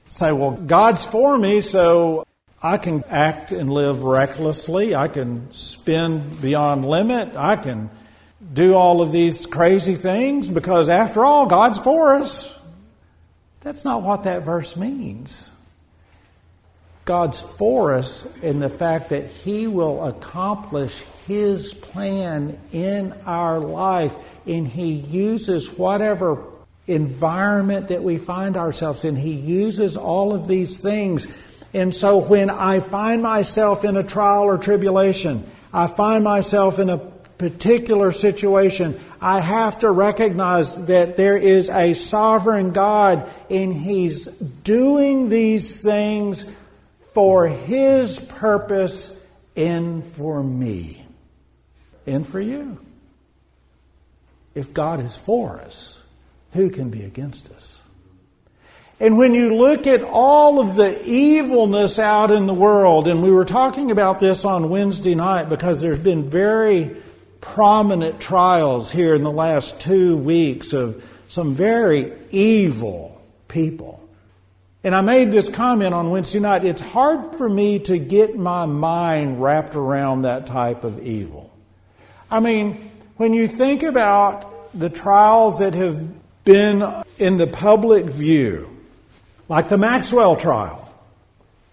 say, 0.07 0.31
well, 0.31 0.51
God's 0.51 1.05
for 1.05 1.37
me, 1.37 1.61
so 1.61 2.25
I 2.61 2.77
can 2.77 3.03
act 3.09 3.51
and 3.51 3.71
live 3.71 4.03
recklessly. 4.03 4.95
I 4.95 5.07
can 5.07 5.53
spend 5.53 6.41
beyond 6.41 6.87
limit. 6.87 7.35
I 7.35 7.55
can 7.55 7.89
do 8.53 8.75
all 8.75 9.01
of 9.01 9.11
these 9.11 9.45
crazy 9.45 9.95
things 9.95 10.49
because, 10.49 10.89
after 10.89 11.25
all, 11.25 11.45
God's 11.47 11.79
for 11.79 12.15
us. 12.15 12.57
That's 13.61 13.83
not 13.83 14.03
what 14.03 14.23
that 14.23 14.43
verse 14.43 14.75
means. 14.75 15.51
God's 17.05 17.41
for 17.41 17.93
us 17.93 18.27
in 18.41 18.59
the 18.59 18.69
fact 18.69 19.09
that 19.09 19.27
He 19.27 19.67
will 19.67 20.05
accomplish 20.05 21.03
His 21.27 21.73
plan 21.73 22.59
in 22.71 23.13
our 23.25 23.59
life, 23.59 24.15
and 24.47 24.67
He 24.67 24.93
uses 24.93 25.71
whatever 25.71 26.43
environment 26.87 27.87
that 27.89 28.03
we 28.03 28.17
find 28.17 28.57
ourselves 28.57 29.05
in. 29.05 29.15
He 29.15 29.33
uses 29.33 29.97
all 29.97 30.33
of 30.33 30.47
these 30.47 30.77
things. 30.77 31.27
And 31.73 31.93
so 31.93 32.17
when 32.17 32.49
I 32.49 32.79
find 32.79 33.21
myself 33.23 33.83
in 33.83 33.97
a 33.97 34.03
trial 34.03 34.43
or 34.43 34.57
tribulation, 34.57 35.49
I 35.73 35.87
find 35.87 36.23
myself 36.23 36.79
in 36.79 36.89
a 36.89 36.97
particular 37.37 38.11
situation, 38.11 38.99
I 39.19 39.39
have 39.39 39.79
to 39.79 39.91
recognize 39.91 40.75
that 40.85 41.17
there 41.17 41.37
is 41.37 41.69
a 41.69 41.93
sovereign 41.93 42.71
God 42.71 43.29
and 43.49 43.73
He's 43.73 44.27
doing 44.27 45.29
these 45.29 45.79
things 45.79 46.45
for 47.13 47.47
His 47.47 48.19
purpose 48.19 49.17
and 49.55 50.03
for 50.03 50.41
me 50.41 51.05
and 52.05 52.25
for 52.25 52.39
you. 52.39 52.79
If 54.53 54.73
God 54.73 55.01
is 55.01 55.17
for 55.17 55.59
us, 55.59 55.99
who 56.55 56.69
can 56.69 56.89
be 56.89 57.03
against 57.03 57.51
us? 57.51 57.79
And 58.99 59.17
when 59.17 59.33
you 59.33 59.55
look 59.55 59.87
at 59.87 60.03
all 60.03 60.59
of 60.59 60.75
the 60.75 61.03
evilness 61.05 61.99
out 61.99 62.31
in 62.31 62.47
the 62.47 62.53
world, 62.53 63.09
and 63.09 63.21
we 63.21 63.29
were 63.29 63.43
talking 63.43 63.91
about 63.91 64.19
this 64.19 64.45
on 64.45 64.69
Wednesday 64.69 65.15
night 65.15 65.49
because 65.49 65.81
there's 65.81 65.99
been 65.99 66.29
very 66.29 66.95
prominent 67.41 68.21
trials 68.21 68.91
here 68.91 69.13
in 69.13 69.23
the 69.23 69.31
last 69.31 69.81
two 69.81 70.15
weeks 70.15 70.71
of 70.71 71.03
some 71.27 71.53
very 71.55 72.13
evil 72.31 73.21
people. 73.49 74.01
And 74.83 74.95
I 74.95 75.01
made 75.01 75.31
this 75.31 75.49
comment 75.49 75.93
on 75.93 76.09
Wednesday 76.09 76.39
night. 76.39 76.63
It's 76.63 76.81
hard 76.81 77.35
for 77.35 77.49
me 77.49 77.79
to 77.79 77.97
get 77.97 78.37
my 78.37 78.65
mind 78.65 79.41
wrapped 79.41 79.75
around 79.75 80.21
that 80.21 80.45
type 80.45 80.85
of 80.85 81.03
evil. 81.05 81.51
I 82.31 82.39
mean, 82.39 82.91
when 83.17 83.33
you 83.33 83.47
think 83.47 83.83
about 83.83 84.79
the 84.79 84.89
trials 84.89 85.59
that 85.59 85.73
have 85.73 85.99
been 86.45 87.03
in 87.17 87.37
the 87.37 87.47
public 87.47 88.05
view, 88.05 88.69
like 89.49 89.67
the 89.67 89.77
Maxwell 89.77 90.35
trial. 90.35 90.81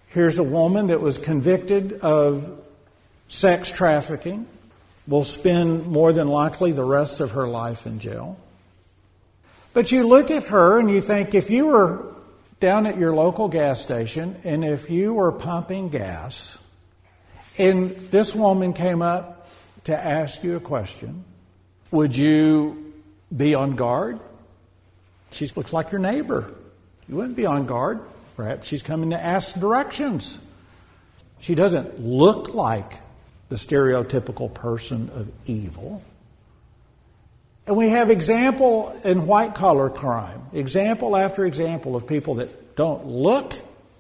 Here's 0.09 0.39
a 0.39 0.43
woman 0.43 0.89
that 0.89 1.01
was 1.01 1.17
convicted 1.19 2.01
of 2.01 2.59
sex 3.33 3.73
trafficking, 3.73 4.47
will 5.07 5.25
spend 5.25 5.87
more 5.87 6.13
than 6.13 6.29
likely 6.29 6.71
the 6.71 6.85
rest 6.85 7.21
of 7.21 7.33
her 7.33 7.49
life 7.49 7.87
in 7.87 7.99
jail. 7.99 8.39
But 9.73 9.91
you 9.91 10.07
look 10.07 10.31
at 10.31 10.45
her 10.45 10.79
and 10.79 10.91
you 10.91 11.01
think 11.01 11.35
if 11.35 11.51
you 11.51 11.67
were 11.67 12.05
down 12.61 12.87
at 12.87 12.99
your 12.99 13.15
local 13.15 13.49
gas 13.49 13.81
station 13.81 14.37
and 14.45 14.65
if 14.65 14.91
you 14.91 15.15
were 15.15 15.33
pumping 15.33 15.89
gas 15.89 16.59
and 17.57 17.91
this 18.11 18.35
woman 18.35 18.75
came 18.75 19.01
up 19.01 19.49
to 19.85 19.99
ask 19.99 20.45
you 20.45 20.57
a 20.57 20.61
question, 20.61 21.25
would 21.91 22.15
you 22.15 22.93
be 23.35 23.55
on 23.55 23.77
guard? 23.77 24.21
She 25.33 25.47
looks 25.57 25.73
like 25.73 25.91
your 25.91 26.01
neighbor. 26.01 26.53
You 27.09 27.17
wouldn't 27.17 27.37
be 27.37 27.47
on 27.47 27.67
guard. 27.67 28.01
Perhaps 28.37 28.67
she's 28.67 28.83
coming 28.83 29.11
to 29.11 29.23
ask 29.23 29.59
directions. 29.59 30.39
She 31.41 31.55
doesn't 31.55 32.01
look 32.01 32.55
like 32.55 32.93
the 33.49 33.57
stereotypical 33.57 34.53
person 34.53 35.11
of 35.15 35.31
evil. 35.47 36.03
And 37.67 37.77
we 37.77 37.91
have 37.91 38.11
example 38.11 38.99
in 39.05 39.27
white 39.27 39.55
collar 39.55 39.91
crime, 39.91 40.43
example 40.53 41.17
after 41.17 41.45
example 41.45 41.95
of 41.95 42.07
people 42.07 42.37
that 42.37 42.77
don't 42.77 43.07
look 43.07 43.55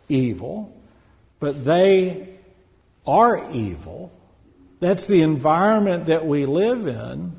evil, 0.08 0.74
but 1.38 1.64
they 1.64 2.28
are 3.06 3.50
evil. 3.52 4.12
That's 4.80 5.06
the 5.06 5.22
environment 5.22 6.06
that 6.06 6.26
we 6.26 6.46
live 6.46 6.86
in. 6.86 7.36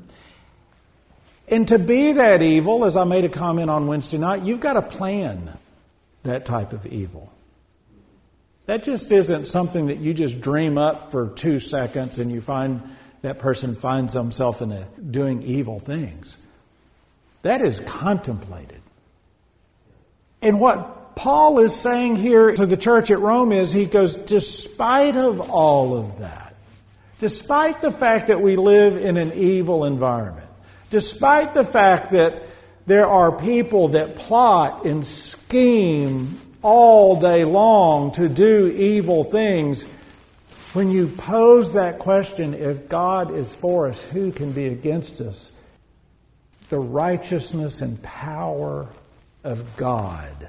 And 1.48 1.68
to 1.68 1.78
be 1.78 2.12
that 2.12 2.42
evil, 2.42 2.84
as 2.84 2.96
I 2.96 3.04
made 3.04 3.24
a 3.24 3.28
comment 3.28 3.70
on 3.70 3.86
Wednesday 3.86 4.18
night, 4.18 4.42
you've 4.42 4.60
got 4.60 4.74
to 4.74 4.82
plan 4.82 5.50
that 6.22 6.46
type 6.46 6.72
of 6.72 6.86
evil. 6.86 7.30
That 8.66 8.82
just 8.82 9.12
isn't 9.12 9.46
something 9.46 9.88
that 9.88 9.98
you 9.98 10.14
just 10.14 10.40
dream 10.40 10.78
up 10.78 11.10
for 11.10 11.28
two 11.28 11.58
seconds 11.58 12.18
and 12.18 12.32
you 12.32 12.40
find 12.40 12.82
that 13.20 13.38
person 13.38 13.74
finds 13.74 14.14
himself 14.14 14.62
in 14.62 14.72
a, 14.72 14.86
doing 14.98 15.42
evil 15.42 15.78
things. 15.78 16.38
That 17.42 17.60
is 17.60 17.80
contemplated. 17.80 18.80
And 20.40 20.60
what 20.60 21.14
Paul 21.14 21.58
is 21.60 21.74
saying 21.74 22.16
here 22.16 22.52
to 22.52 22.66
the 22.66 22.76
church 22.76 23.10
at 23.10 23.18
Rome 23.20 23.52
is 23.52 23.72
he 23.72 23.86
goes, 23.86 24.16
despite 24.16 25.16
of 25.16 25.50
all 25.50 25.96
of 25.96 26.18
that, 26.18 26.54
despite 27.18 27.80
the 27.80 27.90
fact 27.90 28.28
that 28.28 28.40
we 28.40 28.56
live 28.56 28.96
in 28.96 29.16
an 29.16 29.32
evil 29.34 29.84
environment, 29.84 30.43
despite 30.94 31.54
the 31.54 31.64
fact 31.64 32.12
that 32.12 32.44
there 32.86 33.08
are 33.08 33.36
people 33.36 33.88
that 33.88 34.14
plot 34.14 34.86
and 34.86 35.04
scheme 35.04 36.40
all 36.62 37.18
day 37.18 37.42
long 37.42 38.12
to 38.12 38.28
do 38.28 38.68
evil 38.68 39.24
things, 39.24 39.82
when 40.72 40.92
you 40.92 41.08
pose 41.08 41.72
that 41.72 41.98
question, 41.98 42.54
if 42.54 42.88
God 42.88 43.34
is 43.34 43.52
for 43.52 43.88
us, 43.88 44.04
who 44.04 44.30
can 44.30 44.52
be 44.52 44.68
against 44.68 45.20
us? 45.20 45.50
The 46.68 46.78
righteousness 46.78 47.80
and 47.80 48.00
power 48.00 48.86
of 49.42 49.74
God 49.74 50.48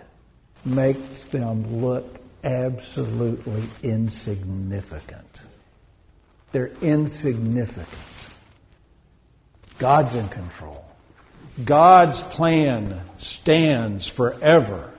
makes 0.63 1.25
them 1.25 1.81
look 1.81 2.19
absolutely 2.43 3.63
insignificant. 3.81 5.41
They're 6.51 6.71
insignificant. 6.83 8.14
God's 9.77 10.15
in 10.15 10.29
control. 10.29 10.85
God's 11.63 12.21
plan 12.21 12.99
stands 13.17 14.07
forever, 14.07 14.91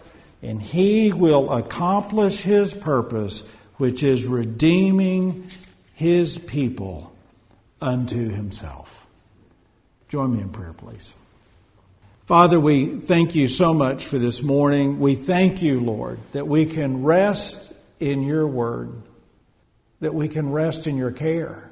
and 0.43 0.61
He 0.61 1.13
will 1.13 1.53
accomplish 1.53 2.41
His 2.41 2.75
purpose, 2.75 3.43
which 3.77 4.03
is 4.03 4.27
redeeming 4.27 5.49
His 5.95 6.39
people 6.39 7.13
unto 7.81 8.29
Himself. 8.29 9.07
Join 10.09 10.35
me 10.35 10.41
in 10.41 10.51
prayer, 10.51 10.73
please. 10.73 11.15
Father, 12.27 12.59
we 12.59 12.99
thank 12.99 13.35
you 13.35 13.49
so 13.49 13.73
much 13.73 14.07
for 14.07 14.19
this 14.19 14.43
morning. 14.43 14.99
We 14.99 15.15
thank 15.15 15.63
you, 15.63 15.81
Lord, 15.81 16.19
that 16.33 16.49
we 16.49 16.67
can 16.67 17.03
rest 17.03 17.73
in 18.01 18.23
your 18.23 18.47
word, 18.47 18.93
that 20.01 20.15
we 20.15 20.29
can 20.29 20.51
rest 20.51 20.87
in 20.87 20.97
your 20.97 21.13
care 21.13 21.66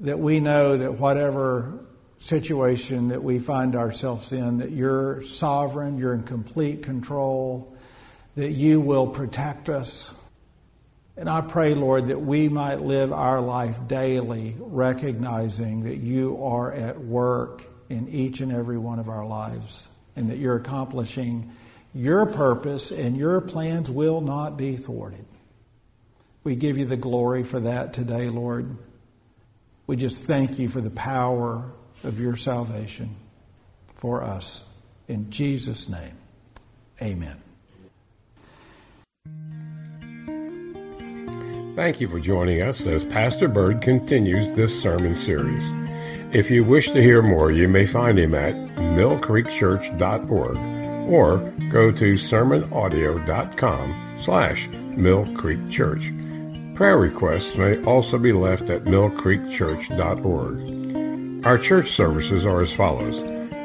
that 0.00 0.18
we 0.18 0.40
know 0.40 0.76
that 0.76 0.94
whatever 1.00 1.84
situation 2.18 3.08
that 3.08 3.22
we 3.22 3.38
find 3.38 3.76
ourselves 3.76 4.32
in, 4.32 4.58
that 4.58 4.72
you're 4.72 5.22
sovereign, 5.22 5.98
you're 5.98 6.14
in 6.14 6.22
complete 6.22 6.82
control, 6.82 7.76
that 8.34 8.50
you 8.50 8.80
will 8.80 9.06
protect 9.06 9.68
us, 9.68 10.12
And 11.18 11.28
I 11.28 11.40
pray, 11.40 11.74
Lord, 11.74 12.06
that 12.06 12.20
we 12.20 12.48
might 12.48 12.80
live 12.80 13.12
our 13.12 13.40
life 13.40 13.88
daily 13.88 14.54
recognizing 14.56 15.82
that 15.82 15.96
you 15.96 16.44
are 16.44 16.72
at 16.72 16.96
work 17.00 17.66
in 17.88 18.08
each 18.08 18.40
and 18.40 18.52
every 18.52 18.78
one 18.78 19.00
of 19.00 19.08
our 19.08 19.26
lives 19.26 19.88
and 20.14 20.30
that 20.30 20.38
you're 20.38 20.54
accomplishing 20.54 21.50
your 21.92 22.24
purpose 22.24 22.92
and 22.92 23.16
your 23.16 23.40
plans 23.40 23.90
will 23.90 24.20
not 24.20 24.56
be 24.56 24.76
thwarted. 24.76 25.24
We 26.44 26.54
give 26.54 26.78
you 26.78 26.84
the 26.84 26.96
glory 26.96 27.42
for 27.42 27.58
that 27.60 27.92
today, 27.92 28.28
Lord. 28.28 28.76
We 29.88 29.96
just 29.96 30.22
thank 30.24 30.58
you 30.58 30.68
for 30.68 30.82
the 30.82 30.90
power 30.90 31.64
of 32.04 32.20
your 32.20 32.36
salvation 32.36 33.16
for 33.94 34.22
us. 34.22 34.62
In 35.08 35.30
Jesus' 35.30 35.88
name, 35.88 36.12
amen. 37.02 37.42
Thank 41.74 42.00
you 42.00 42.08
for 42.08 42.20
joining 42.20 42.60
us 42.60 42.86
as 42.86 43.06
Pastor 43.06 43.48
Bird 43.48 43.80
continues 43.80 44.54
this 44.54 44.78
sermon 44.82 45.14
series. 45.14 45.64
If 46.34 46.50
you 46.50 46.64
wish 46.64 46.90
to 46.90 47.00
hear 47.00 47.22
more, 47.22 47.50
you 47.50 47.66
may 47.66 47.86
find 47.86 48.18
him 48.18 48.34
at 48.34 48.54
millcreekchurch.org 48.76 50.58
or 51.08 51.38
go 51.70 51.90
to 51.92 52.12
sermonaudio.com 52.14 54.18
slash 54.22 54.68
millcreekchurch. 54.68 56.27
Prayer 56.78 56.96
requests 56.96 57.54
may 57.56 57.82
also 57.82 58.16
be 58.18 58.32
left 58.32 58.70
at 58.70 58.84
millcreekchurch.org. 58.84 61.44
Our 61.44 61.58
church 61.58 61.90
services 61.90 62.46
are 62.46 62.60
as 62.60 62.72
follows. 62.72 63.18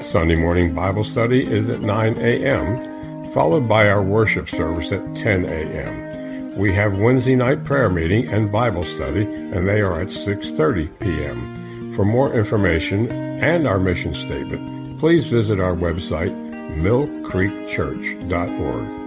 Sunday 0.04 0.36
morning 0.36 0.74
Bible 0.74 1.04
study 1.04 1.46
is 1.46 1.70
at 1.70 1.82
9 1.82 2.18
a.m., 2.18 3.32
followed 3.32 3.70
by 3.70 3.88
our 3.88 4.02
worship 4.02 4.50
service 4.50 4.92
at 4.92 5.16
10 5.16 5.46
a.m. 5.46 6.58
We 6.58 6.74
have 6.74 6.98
Wednesday 6.98 7.36
night 7.36 7.64
prayer 7.64 7.88
meeting 7.88 8.30
and 8.30 8.52
Bible 8.52 8.84
study, 8.84 9.26
and 9.26 9.70
they 9.70 9.82
are 9.82 10.02
at 10.02 10.08
6.30 10.08 11.00
p.m. 11.00 11.94
For 11.94 12.06
more 12.06 12.34
information 12.34 13.12
and 13.12 13.68
our 13.68 13.78
mission 13.78 14.16
statement, 14.16 15.00
please 15.00 15.28
visit 15.28 15.60
our 15.60 15.76
website, 15.76 16.34
millcreekchurch.org. 16.82 19.03